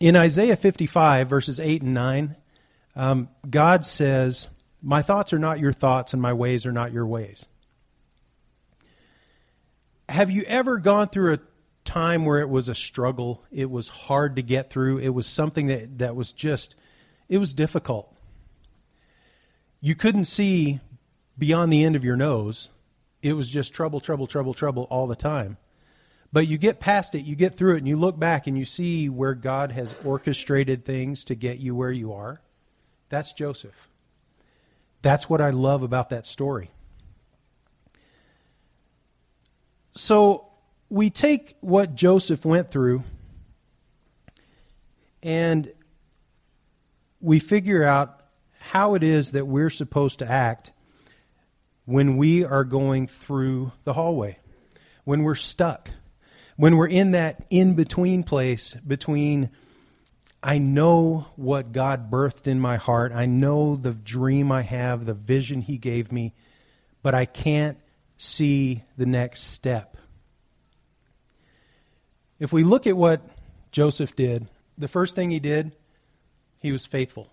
in 0.00 0.16
Isaiah 0.16 0.56
55 0.56 1.28
verses 1.28 1.60
8 1.60 1.82
and 1.82 1.94
9 1.94 2.37
um, 2.96 3.28
God 3.48 3.87
says 3.87 4.48
my 4.82 5.02
thoughts 5.02 5.32
are 5.32 5.38
not 5.38 5.60
your 5.60 5.72
thoughts 5.72 6.12
and 6.12 6.20
my 6.20 6.32
ways 6.32 6.66
are 6.66 6.72
not 6.72 6.92
your 6.92 7.06
ways 7.06 7.46
have 10.08 10.30
you 10.30 10.42
ever 10.42 10.78
gone 10.78 11.08
through 11.08 11.34
a 11.34 11.38
time 11.84 12.24
where 12.24 12.40
it 12.40 12.48
was 12.48 12.68
a 12.68 12.74
struggle 12.74 13.44
it 13.50 13.70
was 13.70 13.88
hard 13.88 14.37
to 14.37 14.42
get 14.42 14.68
through 14.68 14.98
it 14.98 15.10
was 15.10 15.26
something 15.26 15.68
that, 15.68 15.98
that 15.98 16.16
was 16.16 16.32
just 16.32 16.74
it 17.34 17.38
was 17.38 17.52
difficult 17.52 18.14
you 19.84 19.94
couldn't 19.94 20.24
see 20.24 20.80
beyond 21.36 21.70
the 21.70 21.84
end 21.84 21.94
of 21.94 22.04
your 22.04 22.16
nose. 22.16 22.70
It 23.20 23.34
was 23.34 23.50
just 23.50 23.74
trouble, 23.74 24.00
trouble, 24.00 24.26
trouble, 24.26 24.54
trouble 24.54 24.84
all 24.84 25.06
the 25.06 25.14
time. 25.14 25.58
But 26.32 26.48
you 26.48 26.56
get 26.56 26.80
past 26.80 27.14
it, 27.14 27.26
you 27.26 27.36
get 27.36 27.54
through 27.54 27.74
it, 27.74 27.78
and 27.80 27.86
you 27.86 27.96
look 27.96 28.18
back 28.18 28.46
and 28.46 28.56
you 28.56 28.64
see 28.64 29.10
where 29.10 29.34
God 29.34 29.72
has 29.72 29.94
orchestrated 30.02 30.86
things 30.86 31.22
to 31.24 31.34
get 31.34 31.58
you 31.58 31.74
where 31.74 31.92
you 31.92 32.14
are. 32.14 32.40
That's 33.10 33.34
Joseph. 33.34 33.90
That's 35.02 35.28
what 35.28 35.42
I 35.42 35.50
love 35.50 35.82
about 35.82 36.08
that 36.08 36.26
story. 36.26 36.70
So 39.94 40.46
we 40.88 41.10
take 41.10 41.58
what 41.60 41.94
Joseph 41.94 42.46
went 42.46 42.70
through 42.70 43.04
and 45.22 45.70
we 47.24 47.38
figure 47.38 47.82
out 47.82 48.20
how 48.60 48.94
it 48.94 49.02
is 49.02 49.32
that 49.32 49.46
we're 49.46 49.70
supposed 49.70 50.20
to 50.20 50.30
act 50.30 50.72
when 51.84 52.16
we 52.16 52.44
are 52.44 52.64
going 52.64 53.06
through 53.06 53.72
the 53.84 53.92
hallway, 53.92 54.38
when 55.04 55.22
we're 55.22 55.34
stuck 55.34 55.90
when 56.56 56.76
we're 56.76 56.88
in 56.88 57.12
that 57.12 57.44
in 57.50 57.74
between 57.74 58.22
place 58.22 58.74
between 58.74 59.50
I 60.42 60.58
know 60.58 61.26
what 61.37 61.72
God 61.72 62.10
birthed 62.10 62.46
in 62.46 62.60
my 62.60 62.76
heart, 62.76 63.12
I 63.12 63.24
know 63.24 63.76
the 63.76 63.92
dream 63.92 64.52
I 64.52 64.60
have, 64.60 65.06
the 65.06 65.14
vision 65.14 65.62
He 65.62 65.78
gave 65.78 66.12
me, 66.12 66.34
but 67.02 67.14
I 67.14 67.24
can't 67.24 67.78
see 68.18 68.82
the 68.98 69.06
next 69.06 69.52
step. 69.52 69.96
If 72.38 72.52
we 72.52 72.62
look 72.62 72.87
at 72.87 72.96
what 72.96 73.22
Joseph 73.72 74.14
did, 74.14 74.46
the 74.76 74.88
first 74.88 75.14
thing 75.14 75.30
he 75.30 75.40
did, 75.40 75.74
he 76.64 76.72
was 76.72 76.87
faithful. 76.87 77.31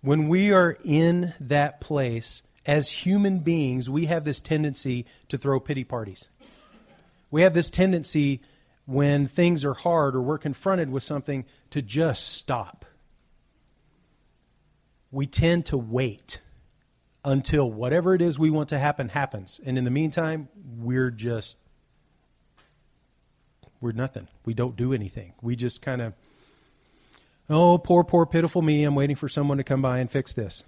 When 0.00 0.28
we 0.28 0.52
are 0.52 0.76
in 0.82 1.32
that 1.38 1.80
place, 1.80 2.42
as 2.66 2.90
human 2.90 3.38
beings, 3.38 3.88
we 3.88 4.06
have 4.06 4.24
this 4.24 4.40
tendency 4.40 5.06
to 5.28 5.38
throw 5.38 5.60
pity 5.60 5.84
parties. 5.84 6.28
We 7.30 7.42
have 7.42 7.54
this 7.54 7.70
tendency 7.70 8.40
when 8.84 9.26
things 9.26 9.64
are 9.64 9.74
hard 9.74 10.16
or 10.16 10.22
we're 10.22 10.38
confronted 10.38 10.90
with 10.90 11.04
something 11.04 11.44
to 11.70 11.80
just 11.80 12.32
stop. 12.32 12.84
We 15.12 15.28
tend 15.28 15.66
to 15.66 15.76
wait 15.78 16.40
until 17.24 17.70
whatever 17.70 18.16
it 18.16 18.22
is 18.22 18.40
we 18.40 18.50
want 18.50 18.70
to 18.70 18.78
happen 18.80 19.08
happens. 19.08 19.60
And 19.64 19.78
in 19.78 19.84
the 19.84 19.90
meantime, 19.92 20.48
we're 20.80 21.12
just, 21.12 21.58
we're 23.80 23.92
nothing. 23.92 24.26
We 24.44 24.52
don't 24.52 24.74
do 24.74 24.92
anything. 24.92 25.34
We 25.40 25.54
just 25.54 25.80
kind 25.80 26.02
of, 26.02 26.14
oh, 27.48 27.78
poor, 27.78 28.04
poor, 28.04 28.26
pitiful 28.26 28.62
me. 28.62 28.84
I'm 28.84 28.94
waiting 28.94 29.16
for 29.16 29.28
someone 29.28 29.58
to 29.58 29.64
come 29.64 29.82
by 29.82 29.98
and 29.98 30.10
fix 30.10 30.32
this. 30.32 30.64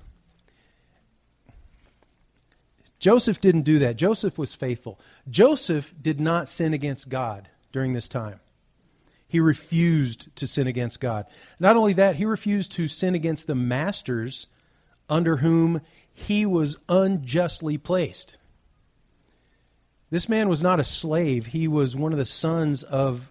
Joseph 2.98 3.40
didn't 3.40 3.62
do 3.62 3.78
that. 3.80 3.96
Joseph 3.96 4.38
was 4.38 4.54
faithful. 4.54 4.98
Joseph 5.28 5.94
did 6.00 6.20
not 6.20 6.48
sin 6.48 6.72
against 6.72 7.08
God 7.08 7.48
during 7.72 7.92
this 7.92 8.08
time. 8.08 8.40
He 9.28 9.40
refused 9.40 10.34
to 10.36 10.46
sin 10.46 10.66
against 10.66 11.00
God. 11.00 11.26
Not 11.60 11.76
only 11.76 11.92
that, 11.94 12.16
he 12.16 12.24
refused 12.24 12.72
to 12.72 12.88
sin 12.88 13.14
against 13.14 13.46
the 13.46 13.54
masters 13.54 14.46
under 15.08 15.36
whom 15.36 15.82
he 16.12 16.46
was 16.46 16.78
unjustly 16.88 17.76
placed. 17.76 18.38
This 20.10 20.28
man 20.28 20.48
was 20.48 20.62
not 20.62 20.80
a 20.80 20.84
slave, 20.84 21.46
he 21.46 21.66
was 21.68 21.96
one 21.96 22.12
of 22.12 22.18
the 22.18 22.24
sons 22.24 22.82
of 22.82 23.30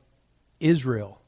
Israel. 0.60 1.22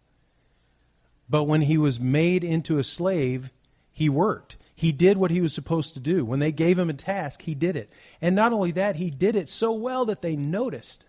But 1.29 1.43
when 1.43 1.61
he 1.61 1.77
was 1.77 1.99
made 1.99 2.43
into 2.43 2.77
a 2.77 2.83
slave, 2.83 3.51
he 3.91 4.09
worked. 4.09 4.57
He 4.75 4.91
did 4.91 5.17
what 5.17 5.31
he 5.31 5.41
was 5.41 5.53
supposed 5.53 5.95
to 5.95 5.99
do. 5.99 6.23
When 6.23 6.39
they 6.39 6.51
gave 6.51 6.77
him 6.77 6.89
a 6.89 6.93
task, 6.93 7.41
he 7.41 7.55
did 7.55 7.75
it. 7.75 7.91
And 8.21 8.35
not 8.35 8.53
only 8.53 8.71
that, 8.71 8.95
he 8.95 9.09
did 9.09 9.35
it 9.35 9.49
so 9.49 9.71
well 9.71 10.05
that 10.05 10.21
they 10.21 10.35
noticed. 10.35 11.03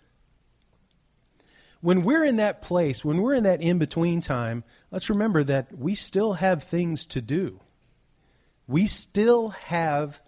When 1.80 2.02
we're 2.02 2.24
in 2.24 2.36
that 2.36 2.62
place, 2.62 3.04
when 3.04 3.22
we're 3.22 3.34
in 3.34 3.44
that 3.44 3.60
in 3.60 3.78
between 3.78 4.20
time, 4.20 4.64
let's 4.90 5.10
remember 5.10 5.44
that 5.44 5.78
we 5.78 5.94
still 5.94 6.32
have 6.32 6.64
things 6.64 7.06
to 7.08 7.20
do. 7.20 7.60
We 8.66 8.86
still 8.86 9.50
have 9.50 10.20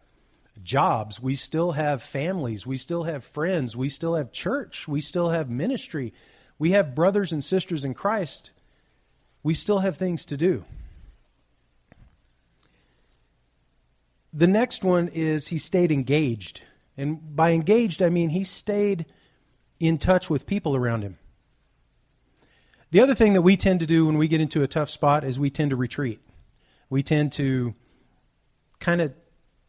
jobs. 0.63 1.21
We 1.21 1.35
still 1.35 1.73
have 1.73 2.03
families. 2.03 2.67
We 2.67 2.77
still 2.77 3.05
have 3.05 3.25
friends. 3.25 3.77
We 3.77 3.89
still 3.89 4.15
have 4.15 4.33
church. 4.33 4.87
We 4.87 5.01
still 5.01 5.31
have 5.31 5.51
ministry. 5.51 6.13
We 6.59 6.73
have 6.73 6.95
brothers 6.95 7.33
and 7.33 7.43
sisters 7.43 7.85
in 7.85 7.95
Christ. 7.95 8.51
We 9.43 9.55
still 9.55 9.79
have 9.79 9.97
things 9.97 10.25
to 10.27 10.37
do. 10.37 10.65
The 14.33 14.47
next 14.47 14.85
one 14.85 15.09
is 15.09 15.49
he 15.49 15.59
stayed 15.59 15.91
engaged. 15.91 16.63
And 16.97 17.35
by 17.35 17.53
engaged, 17.53 18.03
I 18.03 18.11
mean 18.11 18.31
he 18.31 18.45
stayed 18.45 19.07
in 19.81 19.99
touch 19.99 20.29
with 20.29 20.47
people 20.47 20.77
around 20.77 21.03
him. 21.03 21.19
The 22.91 23.01
other 23.01 23.15
thing 23.15 23.33
that 23.33 23.43
we 23.43 23.57
tend 23.57 23.81
to 23.81 23.87
do 23.87 24.07
when 24.07 24.19
we 24.19 24.29
get 24.29 24.41
into 24.41 24.63
a 24.63 24.69
tough 24.69 24.91
spot 24.91 25.25
is 25.25 25.39
we 25.39 25.51
tend 25.51 25.71
to 25.71 25.77
retreat. 25.77 26.21
We 26.89 27.03
tend 27.03 27.33
to 27.33 27.75
kind 28.81 29.01
of 29.01 29.15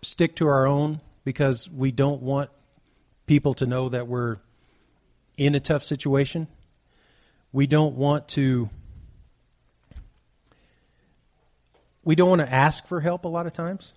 stick 0.01 0.35
to 0.37 0.47
our 0.47 0.65
own 0.65 1.01
because 1.23 1.69
we 1.69 1.91
don't 1.91 2.21
want 2.21 2.49
people 3.27 3.53
to 3.55 3.65
know 3.65 3.89
that 3.89 4.07
we're 4.07 4.37
in 5.37 5.55
a 5.55 5.59
tough 5.59 5.83
situation. 5.83 6.47
We 7.53 7.67
don't 7.67 7.95
want 7.95 8.27
to 8.29 8.69
we 12.03 12.15
don't 12.15 12.29
want 12.29 12.41
to 12.41 12.51
ask 12.51 12.85
for 12.87 13.01
help 13.01 13.25
a 13.25 13.29
lot 13.29 13.45
of 13.45 13.53
times. 13.53 13.93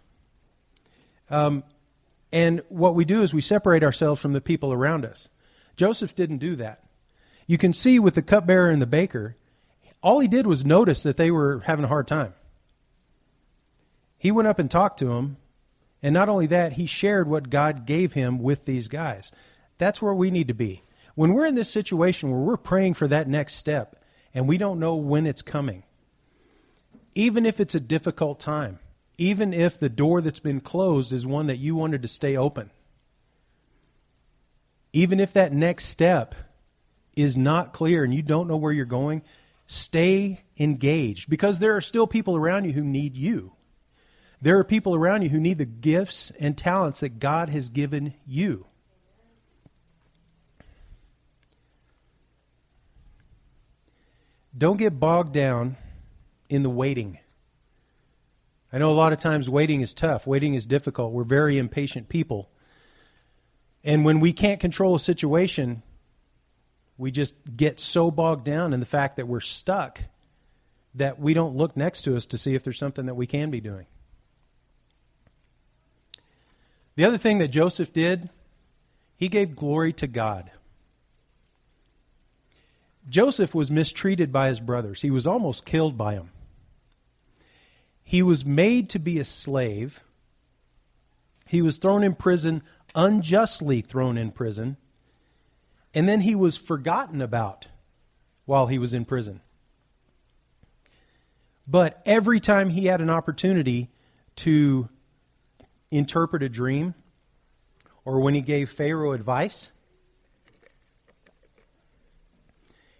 Um, 1.31 1.65
and 2.33 2.63
what 2.69 2.95
we 2.95 3.05
do 3.05 3.23
is 3.23 3.33
we 3.33 3.41
separate 3.41 3.85
ourselves 3.85 4.21
from 4.21 4.33
the 4.33 4.41
people 4.41 4.73
around 4.73 5.05
us. 5.05 5.29
Joseph 5.77 6.15
didn't 6.15 6.39
do 6.39 6.57
that. 6.57 6.85
You 7.47 7.59
can 7.59 7.73
see 7.73 7.99
with 7.99 8.15
the 8.15 8.23
cupbearer 8.23 8.71
and 8.71 8.81
the 8.81 8.87
baker, 8.87 9.37
all 10.03 10.21
he 10.21 10.29
did 10.29 10.47
was 10.47 10.65
notice 10.65 11.03
that 11.03 11.17
they 11.17 11.31
were 11.31 11.61
having 11.61 11.85
a 11.85 11.89
hard 11.89 12.07
time. 12.07 12.35
He 14.19 14.31
went 14.31 14.49
up 14.49 14.59
and 14.59 14.71
talked 14.71 14.99
to 15.01 15.07
them, 15.07 15.37
and 16.03 16.13
not 16.13 16.29
only 16.29 16.47
that, 16.47 16.73
he 16.73 16.87
shared 16.87 17.29
what 17.29 17.51
God 17.51 17.87
gave 17.87 18.13
him 18.15 18.39
with 18.39 18.65
these 18.65 18.89
guys. 18.89 19.33
That's 19.79 20.01
where 20.01 20.15
we 20.15 20.31
need 20.31 20.49
to 20.49 20.55
be. 20.55 20.83
When 21.15 21.33
we're 21.33 21.47
in 21.47 21.55
this 21.55 21.71
situation 21.71 22.31
where 22.31 22.41
we're 22.41 22.57
praying 22.57 22.95
for 22.95 23.07
that 23.09 23.29
next 23.29 23.55
step 23.55 24.03
and 24.35 24.49
we 24.49 24.59
don't 24.59 24.81
know 24.81 24.97
when 24.97 25.27
it's 25.27 25.43
coming, 25.43 25.85
even 27.15 27.47
if 27.47 27.61
it's 27.61 27.75
a 27.75 27.81
difficult 27.81 28.41
time, 28.41 28.79
even 29.19 29.53
if 29.53 29.79
the 29.79 29.89
door 29.89 30.21
that's 30.21 30.41
been 30.41 30.61
closed 30.61 31.13
is 31.13 31.27
one 31.27 31.47
that 31.47 31.59
you 31.59 31.77
wanted 31.77 32.03
to 32.03 32.09
stay 32.09 32.37
open. 32.37 32.71
Even 34.93 35.21
if 35.21 35.33
that 35.33 35.53
next 35.53 35.87
step 35.87 36.35
is 37.17 37.37
not 37.37 37.73
clear 37.73 38.05
and 38.05 38.15
you 38.15 38.23
don't 38.23 38.49
know 38.49 38.57
where 38.57 38.73
you're 38.73 38.85
going, 38.85 39.23
stay 39.67 40.43
engaged 40.59 41.31
because 41.31 41.59
there 41.59 41.77
are 41.77 41.81
still 41.81 42.07
people 42.07 42.37
around 42.37 42.65
you 42.65 42.73
who 42.73 42.85
need 42.85 43.17
you. 43.17 43.53
There 44.41 44.59
are 44.59 44.65
people 44.65 44.95
around 44.95 45.23
you 45.23 45.31
who 45.31 45.41
need 45.41 45.59
the 45.59 45.65
gifts 45.65 46.31
and 46.39 46.59
talents 46.59 47.01
that 47.01 47.19
God 47.19 47.49
has 47.49 47.69
given 47.69 48.15
you. 48.27 48.67
Don't 54.57 54.79
get 54.79 55.01
bogged 55.01 55.33
down 55.33 55.77
in 56.55 56.63
the 56.63 56.71
waiting. 56.71 57.19
I 58.73 58.79
know 58.79 58.91
a 58.91 58.93
lot 58.93 59.13
of 59.13 59.19
times 59.19 59.51
waiting 59.51 59.81
is 59.81 59.93
tough, 59.93 60.27
waiting 60.27 60.55
is 60.55 60.67
difficult. 60.67 61.13
We're 61.13 61.25
very 61.25 61.59
impatient 61.59 62.09
people. 62.09 62.49
And 63.83 64.05
when 64.05 64.21
we 64.21 64.33
can't 64.33 64.61
control 64.61 64.95
a 64.95 65.01
situation, 65.01 65.83
we 66.97 67.11
just 67.11 67.35
get 67.57 67.79
so 67.81 68.11
bogged 68.11 68.45
down 68.45 68.73
in 68.73 68.81
the 68.81 68.87
fact 68.87 69.17
that 69.17 69.29
we're 69.29 69.41
stuck 69.41 70.01
that 70.95 71.19
we 71.19 71.35
don't 71.35 71.57
look 71.57 71.77
next 71.77 72.03
to 72.03 72.17
us 72.17 72.27
to 72.27 72.39
see 72.39 72.55
if 72.55 72.63
there's 72.63 72.79
something 72.79 73.07
that 73.07 73.15
we 73.15 73.27
can 73.27 73.51
be 73.51 73.61
doing. 73.61 73.87
The 76.95 77.05
other 77.05 77.19
thing 77.19 77.39
that 77.39 77.49
Joseph 77.49 77.93
did, 77.93 78.31
he 79.17 79.29
gave 79.29 79.57
glory 79.57 79.93
to 79.95 80.07
God. 80.07 80.51
Joseph 83.09 83.55
was 83.55 83.71
mistreated 83.71 84.33
by 84.33 84.49
his 84.49 84.61
brothers. 84.61 85.03
He 85.03 85.11
was 85.11 85.27
almost 85.27 85.67
killed 85.67 85.99
by 85.99 86.15
them. 86.15 86.31
He 88.05 88.23
was 88.23 88.45
made 88.45 88.91
to 88.91 88.99
be 88.99 89.19
a 89.19 89.25
slave. 89.25 90.05
He 91.47 91.63
was 91.63 91.79
thrown 91.79 92.05
in 92.05 92.15
prison, 92.15 92.63
unjustly 92.95 93.81
thrown 93.81 94.19
in 94.19 94.31
prison. 94.31 94.77
And 95.95 96.07
then 96.07 96.21
he 96.21 96.35
was 96.35 96.57
forgotten 96.57 97.23
about 97.23 97.69
while 98.45 98.67
he 98.67 98.79
was 98.79 98.95
in 98.95 99.05
prison. 99.05 99.41
But 101.67 102.03
every 102.05 102.41
time 102.41 102.69
he 102.71 102.87
had 102.87 103.01
an 103.01 103.09
opportunity 103.09 103.89
to 104.37 104.89
interpret 105.91 106.43
a 106.43 106.49
dream, 106.49 106.95
or 108.05 108.21
when 108.21 108.35
he 108.35 108.43
gave 108.43 108.71
Pharaoh 108.71 109.13
advice, 109.13 109.71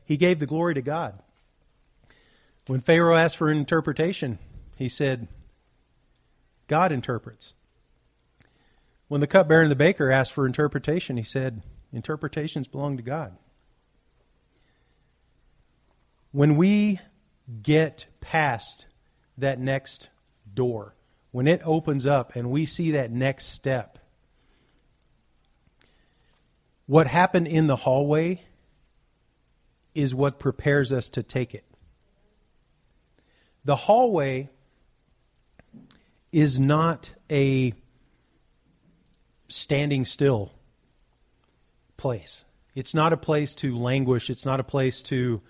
he 0.05 0.17
gave 0.17 0.39
the 0.39 0.47
glory 0.47 0.75
to 0.75 0.83
God. 0.83 1.21
When 2.67 2.81
Pharaoh 2.81 3.17
asked 3.17 3.37
for 3.37 3.51
an 3.51 3.59
interpretation, 3.59 4.39
he 4.77 4.89
said, 4.89 5.29
God 6.67 6.93
interprets. 6.93 7.55
When 9.09 9.21
the 9.21 9.27
cupbearer 9.27 9.63
and 9.63 9.71
the 9.71 9.77
baker 9.77 10.11
asked 10.11 10.33
for 10.33 10.47
interpretation, 10.47 11.17
he 11.17 11.23
said, 11.23 11.63
Interpretations 11.93 12.67
belong 12.67 12.97
to 12.97 13.03
God. 13.03 13.37
When 16.33 16.57
we 16.57 16.99
get 17.63 18.07
past 18.21 18.87
that 19.39 19.61
next 19.61 20.09
door, 20.53 20.97
when 21.31 21.47
it 21.47 21.61
opens 21.65 22.07
up 22.07 22.35
and 22.35 22.51
we 22.51 22.67
see 22.67 22.93
that 22.93 23.13
next 23.13 23.47
step, 23.47 23.99
what 26.87 27.07
happened 27.07 27.47
in 27.47 27.69
the 27.69 27.77
hallway 27.77 28.43
is 29.95 30.15
what 30.15 30.41
prepares 30.41 30.91
us 30.93 31.09
to 31.11 31.23
take 31.23 31.55
it. 31.55 31.65
The 33.65 33.77
hallway 33.77 34.51
is 36.35 36.59
not 36.59 37.13
a 37.31 37.73
standing 39.49 40.05
still 40.05 40.53
place. 41.97 42.45
It's 42.75 42.93
not 42.93 43.13
a 43.13 43.17
place 43.17 43.55
to 43.57 43.79
languish. 43.79 44.31
It's 44.31 44.45
not 44.45 44.59
a 44.59 44.65
place 44.65 45.01
to 45.03 45.41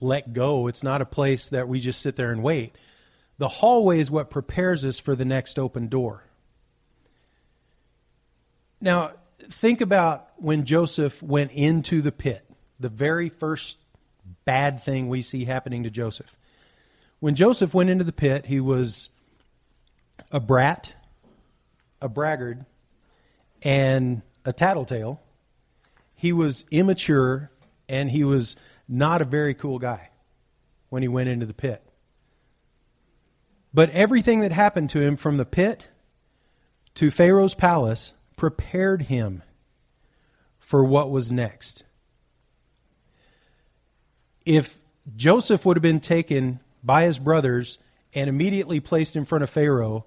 let 0.00 0.32
go. 0.32 0.66
It's 0.68 0.82
not 0.82 1.02
a 1.02 1.04
place 1.04 1.50
that 1.50 1.68
we 1.68 1.78
just 1.78 2.00
sit 2.00 2.16
there 2.16 2.32
and 2.32 2.42
wait. 2.42 2.74
The 3.36 3.48
hallway 3.48 4.00
is 4.00 4.10
what 4.10 4.30
prepares 4.30 4.82
us 4.82 4.98
for 4.98 5.14
the 5.14 5.26
next 5.26 5.58
open 5.58 5.88
door. 5.88 6.24
Now, 8.80 9.10
think 9.42 9.82
about 9.82 10.30
when 10.36 10.64
Joseph 10.64 11.22
went 11.22 11.52
into 11.52 12.00
the 12.00 12.12
pit, 12.12 12.48
the 12.80 12.88
very 12.88 13.28
first 13.28 13.76
bad 14.46 14.80
thing 14.80 15.10
we 15.10 15.20
see 15.20 15.44
happening 15.44 15.82
to 15.82 15.90
Joseph. 15.90 16.34
When 17.24 17.36
Joseph 17.36 17.72
went 17.72 17.88
into 17.88 18.04
the 18.04 18.12
pit, 18.12 18.44
he 18.44 18.60
was 18.60 19.08
a 20.30 20.38
brat, 20.38 20.94
a 22.02 22.06
braggart, 22.06 22.58
and 23.62 24.20
a 24.44 24.52
tattletale. 24.52 25.22
He 26.14 26.34
was 26.34 26.66
immature 26.70 27.50
and 27.88 28.10
he 28.10 28.24
was 28.24 28.56
not 28.86 29.22
a 29.22 29.24
very 29.24 29.54
cool 29.54 29.78
guy 29.78 30.10
when 30.90 31.00
he 31.00 31.08
went 31.08 31.30
into 31.30 31.46
the 31.46 31.54
pit. 31.54 31.82
But 33.72 33.88
everything 33.92 34.40
that 34.40 34.52
happened 34.52 34.90
to 34.90 35.00
him 35.00 35.16
from 35.16 35.38
the 35.38 35.46
pit 35.46 35.88
to 36.96 37.10
Pharaoh's 37.10 37.54
palace 37.54 38.12
prepared 38.36 39.00
him 39.00 39.42
for 40.58 40.84
what 40.84 41.10
was 41.10 41.32
next. 41.32 41.84
If 44.44 44.76
Joseph 45.16 45.64
would 45.64 45.78
have 45.78 45.82
been 45.82 46.00
taken 46.00 46.60
by 46.84 47.04
his 47.04 47.18
brothers 47.18 47.78
and 48.14 48.28
immediately 48.28 48.80
placed 48.80 49.16
in 49.16 49.24
front 49.24 49.42
of 49.42 49.50
Pharaoh, 49.50 50.04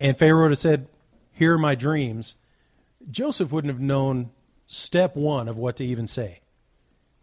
and 0.00 0.18
Pharaoh 0.18 0.42
would 0.42 0.50
have 0.52 0.58
said, 0.58 0.88
Here 1.32 1.54
are 1.54 1.58
my 1.58 1.74
dreams, 1.74 2.36
Joseph 3.10 3.52
wouldn't 3.52 3.72
have 3.72 3.82
known 3.82 4.30
step 4.66 5.14
one 5.14 5.48
of 5.48 5.56
what 5.56 5.76
to 5.76 5.84
even 5.84 6.06
say 6.06 6.40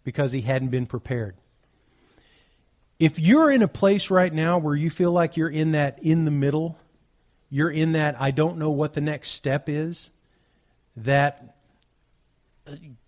because 0.04 0.32
he 0.32 0.42
hadn't 0.42 0.70
been 0.70 0.86
prepared. 0.86 1.36
If 3.00 3.20
you're 3.20 3.52
in 3.52 3.64
a 3.64 3.68
place 3.68 4.12
right 4.12 4.32
now 4.32 4.60
where 4.60 4.76
you 4.76 4.90
feel 4.90 5.12
like 5.12 5.36
you're 5.36 5.50
in 5.50 5.72
that 5.72 6.04
in 6.04 6.26
the 6.26 6.32
middle, 6.32 6.78
you're 7.50 7.72
in 7.72 7.94
that 7.94 8.20
I 8.22 8.32
don't 8.32 8.58
know 8.58 8.70
what 8.70 8.94
the 8.94 9.02
next 9.02 9.32
step 9.32 9.68
is, 9.68 10.12
that 10.96 11.58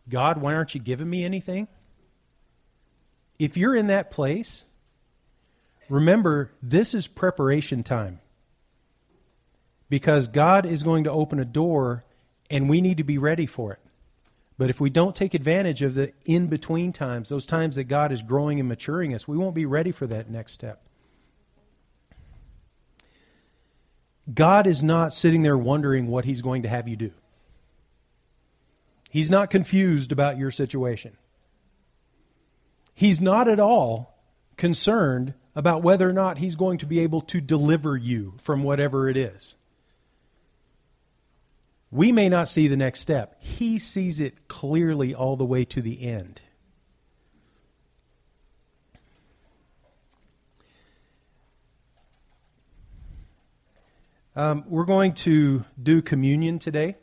God, 0.09 0.41
why 0.41 0.55
aren't 0.55 0.73
you 0.73 0.81
giving 0.81 1.09
me 1.09 1.23
anything? 1.23 1.67
If 3.37 3.55
you're 3.55 3.75
in 3.75 3.87
that 3.87 4.09
place, 4.09 4.63
remember 5.89 6.51
this 6.61 6.93
is 6.93 7.07
preparation 7.07 7.83
time. 7.83 8.19
Because 9.89 10.27
God 10.27 10.65
is 10.65 10.83
going 10.83 11.03
to 11.03 11.11
open 11.11 11.39
a 11.39 11.45
door 11.45 12.03
and 12.49 12.69
we 12.69 12.81
need 12.81 12.97
to 12.97 13.03
be 13.03 13.17
ready 13.17 13.45
for 13.45 13.73
it. 13.73 13.79
But 14.57 14.69
if 14.69 14.79
we 14.79 14.89
don't 14.89 15.15
take 15.15 15.33
advantage 15.33 15.81
of 15.81 15.95
the 15.95 16.13
in 16.25 16.47
between 16.47 16.93
times, 16.93 17.29
those 17.29 17.45
times 17.45 17.75
that 17.75 17.85
God 17.85 18.11
is 18.11 18.21
growing 18.21 18.59
and 18.59 18.69
maturing 18.69 19.13
us, 19.13 19.27
we 19.27 19.37
won't 19.37 19.55
be 19.55 19.65
ready 19.65 19.91
for 19.91 20.07
that 20.07 20.29
next 20.29 20.53
step. 20.53 20.83
God 24.31 24.67
is 24.67 24.81
not 24.81 25.13
sitting 25.13 25.41
there 25.41 25.57
wondering 25.57 26.07
what 26.07 26.25
He's 26.25 26.41
going 26.41 26.63
to 26.63 26.69
have 26.69 26.87
you 26.87 26.95
do. 26.95 27.11
He's 29.09 29.29
not 29.29 29.49
confused 29.49 30.11
about 30.11 30.37
your 30.37 30.49
situation. 30.49 31.17
He's 32.93 33.19
not 33.19 33.47
at 33.47 33.59
all 33.59 34.17
concerned 34.55 35.33
about 35.55 35.83
whether 35.83 36.09
or 36.09 36.13
not 36.13 36.37
He's 36.37 36.55
going 36.55 36.77
to 36.79 36.85
be 36.85 36.99
able 36.99 37.21
to 37.21 37.41
deliver 37.41 37.95
you 37.95 38.35
from 38.41 38.63
whatever 38.63 39.09
it 39.09 39.17
is. 39.17 39.55
We 41.91 42.11
may 42.11 42.27
not 42.27 42.47
see 42.47 42.67
the 42.67 42.77
next 42.77 43.01
step. 43.01 43.35
He 43.39 43.77
sees 43.77 44.19
it 44.19 44.47
clearly 44.47 45.13
all 45.13 45.35
the 45.35 45.45
way 45.45 45.63
to 45.65 45.81
the 45.81 46.01
end. 46.01 46.41
Um, 54.35 54.63
we're 54.67 54.85
going 54.85 55.13
to 55.13 55.63
do 55.81 56.01
communion 56.01 56.57
today. 56.57 56.95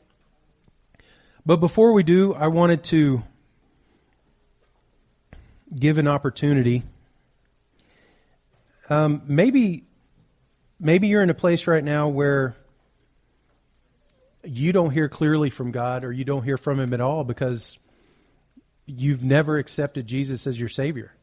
But 1.47 1.59
before 1.59 1.93
we 1.93 2.03
do, 2.03 2.35
I 2.35 2.49
wanted 2.49 2.83
to 2.85 3.23
give 5.75 5.99
an 5.99 6.09
opportunity. 6.09 6.83
Um, 8.91 9.23
maybe, 9.27 9.85
maybe 10.81 11.07
you're 11.07 11.23
in 11.23 11.31
a 11.31 11.35
place 11.35 11.67
right 11.69 11.83
now 11.83 12.09
where 12.09 12.57
you 14.45 14.73
don't 14.73 14.91
hear 14.91 15.09
clearly 15.09 15.49
from 15.49 15.71
God 15.71 16.05
or 16.05 16.13
you 16.13 16.25
don't 16.25 16.43
hear 16.43 16.59
from 16.59 16.81
Him 16.81 16.93
at 16.93 17.01
all 17.01 17.23
because 17.23 17.79
you've 18.87 19.25
never 19.25 19.59
accepted 19.59 20.07
Jesus 20.07 20.47
as 20.47 20.59
your 20.59 20.69
Savior. 20.69 21.15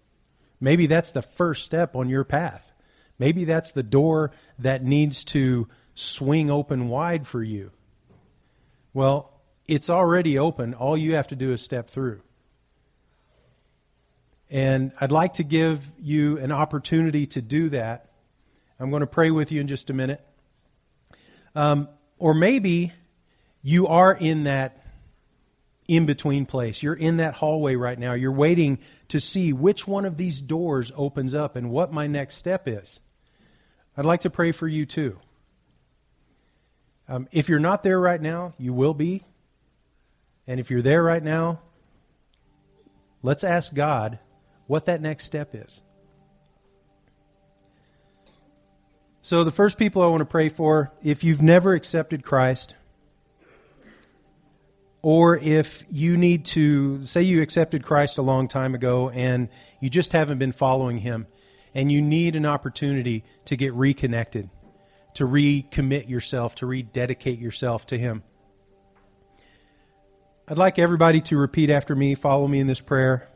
Maybe 0.62 0.88
that's 0.88 1.12
the 1.12 1.21
first 1.21 1.65
step 1.65 1.95
on 1.95 2.10
your 2.10 2.23
path. 2.23 2.71
Maybe 3.19 3.45
that's 3.45 3.73
the 3.73 3.84
door 3.84 4.32
that 4.60 4.84
needs 4.84 5.23
to 5.25 5.67
swing 5.93 6.49
open 6.49 6.88
wide 6.88 7.27
for 7.27 7.43
you. 7.43 7.71
Well, 8.93 9.34
it's 9.67 9.89
already 9.89 10.39
open. 10.39 10.73
All 10.73 10.95
you 10.95 11.15
have 11.15 11.27
to 11.27 11.36
do 11.36 11.51
is 11.51 11.62
step 11.62 11.89
through. 11.89 12.21
And 14.49 14.91
I'd 14.99 15.12
like 15.12 15.33
to 15.33 15.43
give 15.43 15.91
you 15.99 16.38
an 16.38 16.51
opportunity 16.51 17.25
to 17.27 17.41
do 17.41 17.69
that. 17.69 18.10
I'm 18.79 18.89
going 18.89 19.01
to 19.01 19.07
pray 19.07 19.31
with 19.31 19.51
you 19.51 19.60
in 19.60 19.67
just 19.67 19.89
a 19.89 19.93
minute. 19.93 20.25
Um, 21.55 21.89
or 22.17 22.33
maybe 22.33 22.93
you 23.62 23.88
are 23.88 24.13
in 24.13 24.45
that 24.45 24.83
in 25.88 26.05
between 26.05 26.45
place. 26.45 26.83
You're 26.83 26.93
in 26.93 27.17
that 27.17 27.33
hallway 27.33 27.75
right 27.75 27.97
now. 27.97 28.13
You're 28.13 28.31
waiting 28.31 28.79
to 29.10 29.19
see 29.19 29.53
which 29.53 29.88
one 29.88 30.05
of 30.05 30.17
these 30.17 30.41
doors 30.41 30.91
opens 30.95 31.33
up 31.33 31.55
and 31.55 31.69
what 31.69 31.91
my 31.91 32.07
next 32.07 32.36
step 32.36 32.67
is. 32.67 32.99
I'd 33.95 34.05
like 34.05 34.21
to 34.21 34.29
pray 34.29 34.51
for 34.51 34.67
you 34.67 34.86
too. 34.86 35.19
Um, 37.10 37.27
if 37.31 37.47
you're 37.49 37.60
not 37.60 37.83
there 37.83 37.99
right 37.99 38.21
now, 38.21 38.53
you 38.57 38.73
will 38.73 38.93
be. 38.93 39.23
And 40.45 40.60
if 40.60 40.69
you're 40.69 40.81
there 40.81 41.01
right 41.01 41.23
now, 41.23 41.62
let's 43.23 43.43
ask 43.43 43.73
God 43.73 44.19
what 44.67 44.86
that 44.86 45.01
next 45.01 45.25
step 45.25 45.56
is. 45.56 45.82
So, 49.21 49.43
the 49.43 49.51
first 49.51 49.77
people 49.77 50.01
I 50.03 50.08
want 50.08 50.21
to 50.21 50.25
pray 50.25 50.47
for, 50.47 50.93
if 51.03 51.23
you've 51.23 51.41
never 51.41 51.73
accepted 51.73 52.23
Christ, 52.23 52.75
or 55.01 55.38
if 55.38 55.86
you 55.89 56.18
need 56.18 56.45
to 56.45 57.03
say 57.03 57.22
you 57.22 57.41
accepted 57.41 57.84
Christ 57.84 58.18
a 58.18 58.22
long 58.22 58.47
time 58.47 58.76
ago 58.76 59.09
and 59.09 59.49
you 59.80 59.89
just 59.89 60.11
haven't 60.11 60.38
been 60.38 60.51
following 60.51 60.97
him 60.97 61.28
and 61.74 61.91
you 61.91 62.01
need 62.01 62.36
an 62.36 62.45
opportunity 62.45 63.24
to 63.45 63.55
get 63.55 63.74
reconnected, 63.74 64.49
to 65.15 65.26
recommit 65.26 66.09
yourself, 66.09 66.55
to 66.55 66.65
rededicate 66.65 67.39
yourself 67.39 67.86
to 67.88 67.97
him. 67.97 68.24
I'd 70.47 70.57
like 70.57 70.80
everybody 70.80 71.22
to 71.22 71.38
repeat 71.38 71.70
after 71.70 71.93
me, 71.95 72.15
follow 72.15 72.47
me 72.47 72.59
in 72.59 72.68
this 72.68 72.80
prayer. 72.80 73.28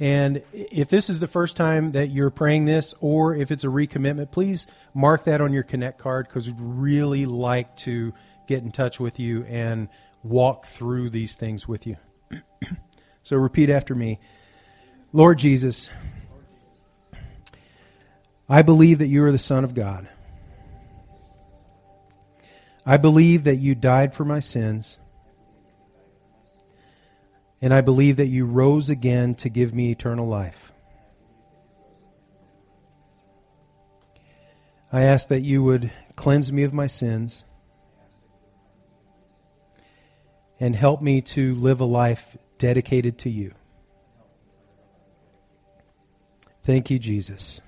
And 0.00 0.42
if 0.52 0.88
this 0.88 1.10
is 1.10 1.20
the 1.20 1.26
first 1.26 1.56
time 1.56 1.92
that 1.92 2.06
you're 2.06 2.30
praying 2.30 2.64
this, 2.64 2.94
or 3.00 3.34
if 3.34 3.50
it's 3.50 3.64
a 3.64 3.68
recommitment, 3.68 4.30
please 4.30 4.66
mark 4.94 5.24
that 5.24 5.42
on 5.42 5.52
your 5.52 5.62
Connect 5.62 5.98
card 5.98 6.26
because 6.26 6.46
we'd 6.46 6.56
really 6.58 7.26
like 7.26 7.76
to 7.78 8.14
get 8.48 8.62
in 8.62 8.72
touch 8.72 8.98
with 8.98 9.20
you 9.20 9.44
and 9.44 9.90
walk 10.22 10.64
through 10.64 11.10
these 11.10 11.36
things 11.36 11.68
with 11.68 11.86
you. 11.86 11.96
so 13.22 13.36
repeat 13.36 13.68
after 13.68 13.94
me 13.94 14.18
Lord 15.12 15.38
Jesus, 15.38 15.90
I 18.48 18.62
believe 18.62 19.00
that 19.00 19.08
you 19.08 19.24
are 19.24 19.32
the 19.32 19.38
Son 19.38 19.64
of 19.64 19.74
God. 19.74 20.08
I 22.86 22.96
believe 22.96 23.44
that 23.44 23.56
you 23.56 23.74
died 23.74 24.14
for 24.14 24.24
my 24.24 24.40
sins. 24.40 24.98
And 27.62 27.74
I 27.74 27.82
believe 27.82 28.16
that 28.16 28.26
you 28.26 28.46
rose 28.46 28.88
again 28.88 29.34
to 29.36 29.48
give 29.48 29.74
me 29.74 29.90
eternal 29.90 30.26
life. 30.26 30.72
I 34.92 35.02
ask 35.02 35.28
that 35.28 35.40
you 35.40 35.62
would 35.62 35.90
cleanse 36.16 36.52
me 36.52 36.64
of 36.64 36.72
my 36.72 36.86
sins 36.86 37.44
and 40.58 40.74
help 40.74 41.00
me 41.00 41.20
to 41.22 41.54
live 41.54 41.80
a 41.80 41.84
life 41.84 42.36
dedicated 42.58 43.18
to 43.18 43.30
you. 43.30 43.54
Thank 46.62 46.90
you, 46.90 46.98
Jesus. 46.98 47.60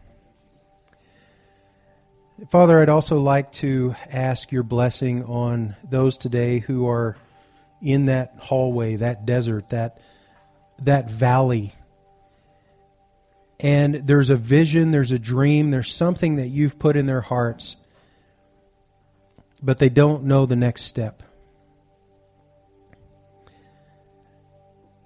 Father, 2.50 2.80
I'd 2.80 2.88
also 2.88 3.20
like 3.20 3.52
to 3.52 3.94
ask 4.10 4.50
your 4.50 4.64
blessing 4.64 5.24
on 5.24 5.76
those 5.88 6.18
today 6.18 6.58
who 6.58 6.88
are 6.88 7.16
in 7.82 8.06
that 8.06 8.36
hallway, 8.38 8.96
that 8.96 9.26
desert, 9.26 9.68
that 9.68 10.00
that 10.84 11.10
valley. 11.10 11.74
And 13.60 13.94
there's 13.94 14.30
a 14.30 14.36
vision, 14.36 14.90
there's 14.90 15.12
a 15.12 15.18
dream, 15.18 15.70
there's 15.70 15.92
something 15.92 16.36
that 16.36 16.48
you've 16.48 16.78
put 16.78 16.96
in 16.96 17.06
their 17.06 17.20
hearts, 17.20 17.76
but 19.62 19.78
they 19.78 19.88
don't 19.88 20.24
know 20.24 20.46
the 20.46 20.56
next 20.56 20.82
step. 20.82 21.22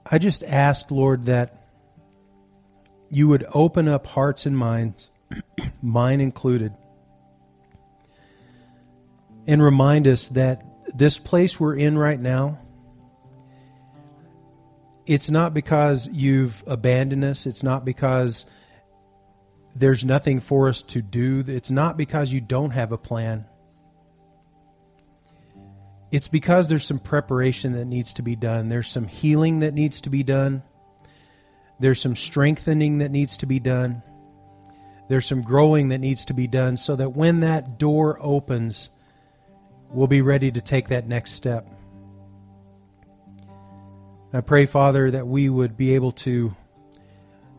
I 0.08 0.18
just 0.18 0.44
ask, 0.44 0.90
Lord, 0.90 1.24
that 1.24 1.66
you 3.10 3.28
would 3.28 3.44
open 3.52 3.88
up 3.88 4.06
hearts 4.06 4.46
and 4.46 4.56
minds, 4.56 5.10
mine 5.82 6.20
included, 6.20 6.72
and 9.46 9.62
remind 9.62 10.06
us 10.08 10.30
that 10.30 10.64
this 10.96 11.18
place 11.18 11.60
we're 11.60 11.76
in 11.76 11.98
right 11.98 12.18
now, 12.18 12.58
it's 15.06 15.30
not 15.30 15.54
because 15.54 16.08
you've 16.12 16.62
abandoned 16.66 17.24
us. 17.24 17.46
It's 17.46 17.62
not 17.62 17.84
because 17.84 18.44
there's 19.74 20.04
nothing 20.04 20.40
for 20.40 20.68
us 20.68 20.82
to 20.84 21.02
do. 21.02 21.44
It's 21.46 21.70
not 21.70 21.96
because 21.96 22.32
you 22.32 22.40
don't 22.40 22.70
have 22.70 22.92
a 22.92 22.98
plan. 22.98 23.46
It's 26.10 26.28
because 26.28 26.68
there's 26.68 26.84
some 26.84 26.98
preparation 26.98 27.72
that 27.72 27.84
needs 27.84 28.14
to 28.14 28.22
be 28.22 28.36
done. 28.36 28.68
There's 28.68 28.88
some 28.88 29.06
healing 29.06 29.60
that 29.60 29.74
needs 29.74 30.00
to 30.02 30.10
be 30.10 30.22
done. 30.22 30.62
There's 31.78 32.00
some 32.00 32.16
strengthening 32.16 32.98
that 32.98 33.10
needs 33.10 33.36
to 33.38 33.46
be 33.46 33.60
done. 33.60 34.02
There's 35.08 35.26
some 35.26 35.42
growing 35.42 35.88
that 35.88 35.98
needs 35.98 36.24
to 36.26 36.34
be 36.34 36.48
done 36.48 36.76
so 36.76 36.96
that 36.96 37.10
when 37.10 37.40
that 37.40 37.78
door 37.78 38.18
opens, 38.20 38.90
we'll 39.90 40.06
be 40.06 40.22
ready 40.22 40.50
to 40.50 40.60
take 40.60 40.88
that 40.88 41.06
next 41.06 41.32
step. 41.32 41.75
I 44.36 44.42
pray, 44.42 44.66
Father, 44.66 45.10
that 45.12 45.26
we 45.26 45.48
would 45.48 45.78
be 45.78 45.94
able 45.94 46.12
to 46.12 46.54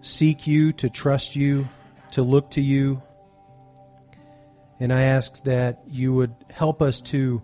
seek 0.01 0.45
you, 0.45 0.73
to 0.73 0.91
trust 0.91 1.35
you, 1.35 1.67
to 2.11 2.21
look 2.21 2.51
to 2.51 2.61
you. 2.61 3.01
And 4.79 4.93
I 4.93 5.01
ask 5.01 5.43
that 5.45 5.81
you 5.87 6.13
would 6.13 6.35
help 6.51 6.83
us 6.83 7.01
to 7.01 7.41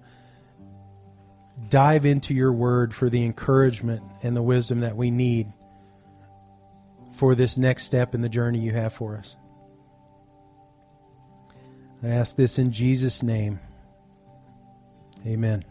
dive 1.68 2.06
into 2.06 2.36
your 2.36 2.54
word 2.54 2.94
for 2.94 3.10
the 3.10 3.26
encouragement 3.26 4.04
and 4.22 4.38
the 4.38 4.44
wisdom 4.44 4.82
that 4.82 4.96
we 4.96 5.10
need 5.10 5.52
for 7.14 7.34
this 7.34 7.58
next 7.58 7.86
step 7.86 8.14
in 8.14 8.22
the 8.22 8.30
journey 8.30 8.60
you 8.60 8.72
have 8.74 8.94
for 8.94 9.18
us. 9.18 9.36
I 12.04 12.10
ask 12.10 12.36
this 12.36 12.60
in 12.60 12.72
Jesus' 12.72 13.24
name. 13.24 13.60
Amen. 15.26 15.64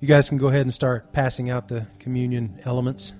You 0.00 0.08
guys 0.08 0.30
can 0.30 0.38
go 0.38 0.48
ahead 0.48 0.62
and 0.62 0.72
start 0.72 1.12
passing 1.12 1.50
out 1.50 1.68
the 1.68 1.86
communion 1.98 2.58
elements. 2.64 3.12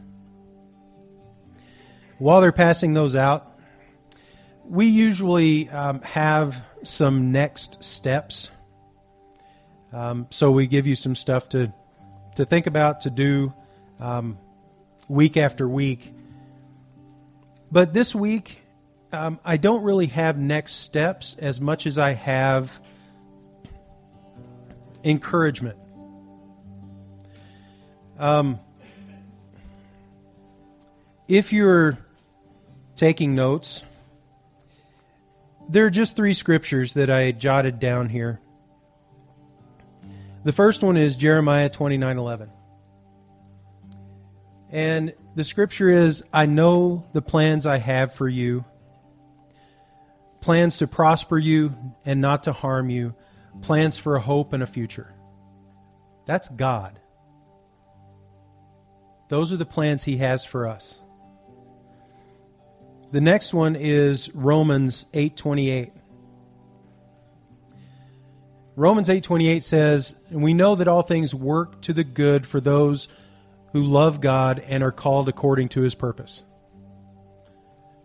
While 2.18 2.40
they're 2.40 2.52
passing 2.52 2.94
those 2.94 3.14
out, 3.14 3.52
we 4.64 4.86
usually 4.86 5.68
um, 5.68 6.00
have 6.00 6.64
some 6.82 7.32
next 7.32 7.84
steps. 7.84 8.48
Um, 9.92 10.26
so 10.30 10.50
we 10.52 10.66
give 10.66 10.86
you 10.86 10.96
some 10.96 11.14
stuff 11.14 11.50
to 11.50 11.72
to 12.36 12.46
think 12.46 12.66
about, 12.66 13.02
to 13.02 13.10
do 13.10 13.52
um, 13.98 14.38
week 15.08 15.36
after 15.36 15.68
week. 15.68 16.14
But 17.70 17.92
this 17.92 18.14
week, 18.14 18.58
um, 19.12 19.38
I 19.44 19.58
don't 19.58 19.82
really 19.82 20.06
have 20.06 20.38
next 20.38 20.76
steps 20.76 21.36
as 21.38 21.60
much 21.60 21.86
as 21.86 21.98
I 21.98 22.14
have 22.14 22.80
encouragement. 25.04 25.76
Um, 28.20 28.60
if 31.26 31.54
you're 31.54 31.96
taking 32.94 33.34
notes, 33.34 33.82
there 35.70 35.86
are 35.86 35.90
just 35.90 36.16
three 36.16 36.34
scriptures 36.34 36.92
that 36.92 37.08
I 37.08 37.32
jotted 37.32 37.80
down 37.80 38.10
here. 38.10 38.38
The 40.44 40.52
first 40.52 40.82
one 40.82 40.98
is 40.98 41.16
Jeremiah 41.16 41.70
29:11. 41.70 42.50
And 44.70 45.14
the 45.34 45.44
scripture 45.44 45.88
is 45.88 46.22
I 46.30 46.44
know 46.44 47.06
the 47.14 47.22
plans 47.22 47.64
I 47.64 47.78
have 47.78 48.12
for 48.12 48.28
you. 48.28 48.66
Plans 50.42 50.76
to 50.78 50.86
prosper 50.86 51.38
you 51.38 51.74
and 52.04 52.20
not 52.20 52.44
to 52.44 52.52
harm 52.52 52.90
you, 52.90 53.14
plans 53.62 53.96
for 53.96 54.14
a 54.14 54.20
hope 54.20 54.52
and 54.52 54.62
a 54.62 54.66
future. 54.66 55.14
That's 56.26 56.50
God. 56.50 56.99
Those 59.30 59.52
are 59.52 59.56
the 59.56 59.64
plans 59.64 60.02
he 60.02 60.16
has 60.16 60.44
for 60.44 60.66
us. 60.66 60.98
The 63.12 63.20
next 63.20 63.54
one 63.54 63.76
is 63.76 64.28
Romans 64.34 65.06
8:28. 65.14 65.92
Romans 68.74 69.08
8:28 69.08 69.62
says, 69.62 70.16
"We 70.32 70.52
know 70.52 70.74
that 70.74 70.88
all 70.88 71.02
things 71.02 71.32
work 71.32 71.80
to 71.82 71.92
the 71.92 72.02
good 72.02 72.44
for 72.44 72.60
those 72.60 73.06
who 73.72 73.82
love 73.82 74.20
God 74.20 74.58
and 74.66 74.82
are 74.82 74.92
called 74.92 75.28
according 75.28 75.68
to 75.70 75.82
his 75.82 75.94
purpose." 75.94 76.42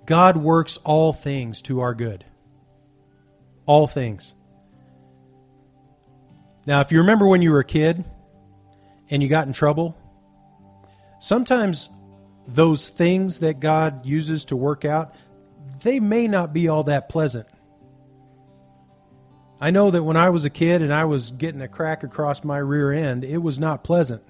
God 0.06 0.38
works 0.38 0.78
all 0.84 1.12
things 1.12 1.64
to 1.64 1.80
our 1.80 1.96
good. 1.96 2.24
All 3.66 3.88
things. 3.88 4.36
Now, 6.68 6.82
if 6.82 6.92
you 6.92 7.00
remember 7.00 7.28
when 7.28 7.42
you 7.42 7.52
were 7.52 7.60
a 7.60 7.66
kid 7.66 8.06
and 9.10 9.24
you 9.24 9.30
got 9.30 9.48
in 9.48 9.54
trouble, 9.54 9.96
sometimes 11.20 11.90
those 12.48 12.90
things 12.90 13.40
that 13.40 13.60
God 13.60 14.06
uses 14.06 14.46
to 14.46 14.56
work 14.56 14.86
out, 14.86 15.16
they 15.82 16.00
may 16.00 16.28
not 16.28 16.54
be 16.54 16.68
all 16.68 16.84
that 16.86 17.10
pleasant. 17.10 17.48
I 19.60 19.72
know 19.72 19.90
that 19.92 20.04
when 20.04 20.18
I 20.18 20.30
was 20.30 20.46
a 20.46 20.50
kid 20.50 20.82
and 20.82 20.94
I 20.94 21.06
was 21.06 21.32
getting 21.32 21.62
a 21.62 21.68
crack 21.68 22.04
across 22.04 22.44
my 22.44 22.58
rear 22.58 22.92
end, 22.92 23.24
it 23.24 23.38
was 23.38 23.58
not 23.58 23.84
pleasant. 23.84 24.24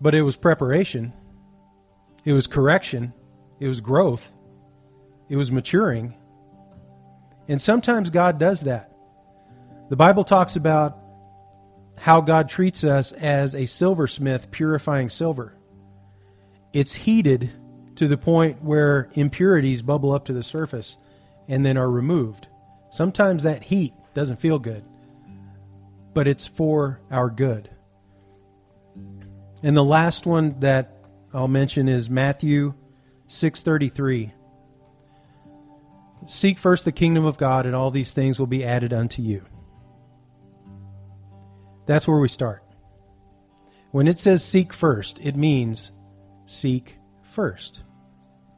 But 0.00 0.14
it 0.14 0.22
was 0.22 0.36
preparation, 0.36 1.12
it 2.24 2.32
was 2.32 2.46
correction, 2.46 3.12
it 3.60 3.68
was 3.68 3.80
growth, 3.80 4.32
it 5.28 5.36
was 5.36 5.52
maturing. 5.52 6.16
And 7.48 7.60
sometimes 7.60 8.10
God 8.10 8.38
does 8.38 8.62
that. 8.62 8.92
The 9.90 9.96
Bible 9.96 10.24
talks 10.24 10.56
about 10.56 10.98
how 11.96 12.20
God 12.20 12.48
treats 12.48 12.84
us 12.84 13.12
as 13.12 13.54
a 13.54 13.66
silversmith 13.66 14.50
purifying 14.50 15.08
silver. 15.08 15.54
It's 16.72 16.94
heated 16.94 17.50
to 17.96 18.08
the 18.08 18.16
point 18.16 18.62
where 18.62 19.08
impurities 19.14 19.82
bubble 19.82 20.12
up 20.12 20.24
to 20.26 20.32
the 20.32 20.42
surface 20.42 20.96
and 21.48 21.64
then 21.64 21.76
are 21.76 21.90
removed. 21.90 22.48
Sometimes 22.90 23.42
that 23.42 23.62
heat 23.62 23.94
doesn't 24.14 24.40
feel 24.40 24.58
good, 24.58 24.86
but 26.14 26.26
it's 26.26 26.46
for 26.46 27.00
our 27.10 27.30
good. 27.30 27.70
And 29.62 29.76
the 29.76 29.84
last 29.84 30.26
one 30.26 30.58
that 30.60 30.96
I'll 31.32 31.48
mention 31.48 31.88
is 31.88 32.10
Matthew 32.10 32.74
6:33. 33.28 34.32
Seek 36.26 36.58
first 36.58 36.84
the 36.84 36.92
kingdom 36.92 37.24
of 37.24 37.38
God 37.38 37.66
and 37.66 37.74
all 37.74 37.90
these 37.90 38.12
things 38.12 38.38
will 38.38 38.46
be 38.46 38.64
added 38.64 38.92
unto 38.92 39.22
you. 39.22 39.44
That's 41.86 42.06
where 42.06 42.18
we 42.18 42.28
start. 42.28 42.62
When 43.90 44.08
it 44.08 44.18
says 44.18 44.44
seek 44.44 44.72
first, 44.72 45.18
it 45.20 45.36
means 45.36 45.92
seek 46.46 46.98
first. 47.22 47.82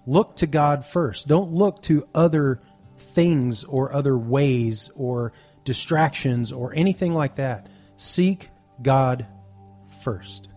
Look 0.06 0.36
to 0.36 0.46
God 0.46 0.84
first. 0.84 1.28
Don't 1.28 1.52
look 1.52 1.82
to 1.82 2.06
other 2.14 2.60
things 2.98 3.64
or 3.64 3.92
other 3.92 4.16
ways 4.16 4.90
or 4.94 5.32
distractions 5.64 6.52
or 6.52 6.74
anything 6.74 7.14
like 7.14 7.36
that. 7.36 7.68
Seek 7.96 8.50
God 8.82 9.26
first. 10.02 10.48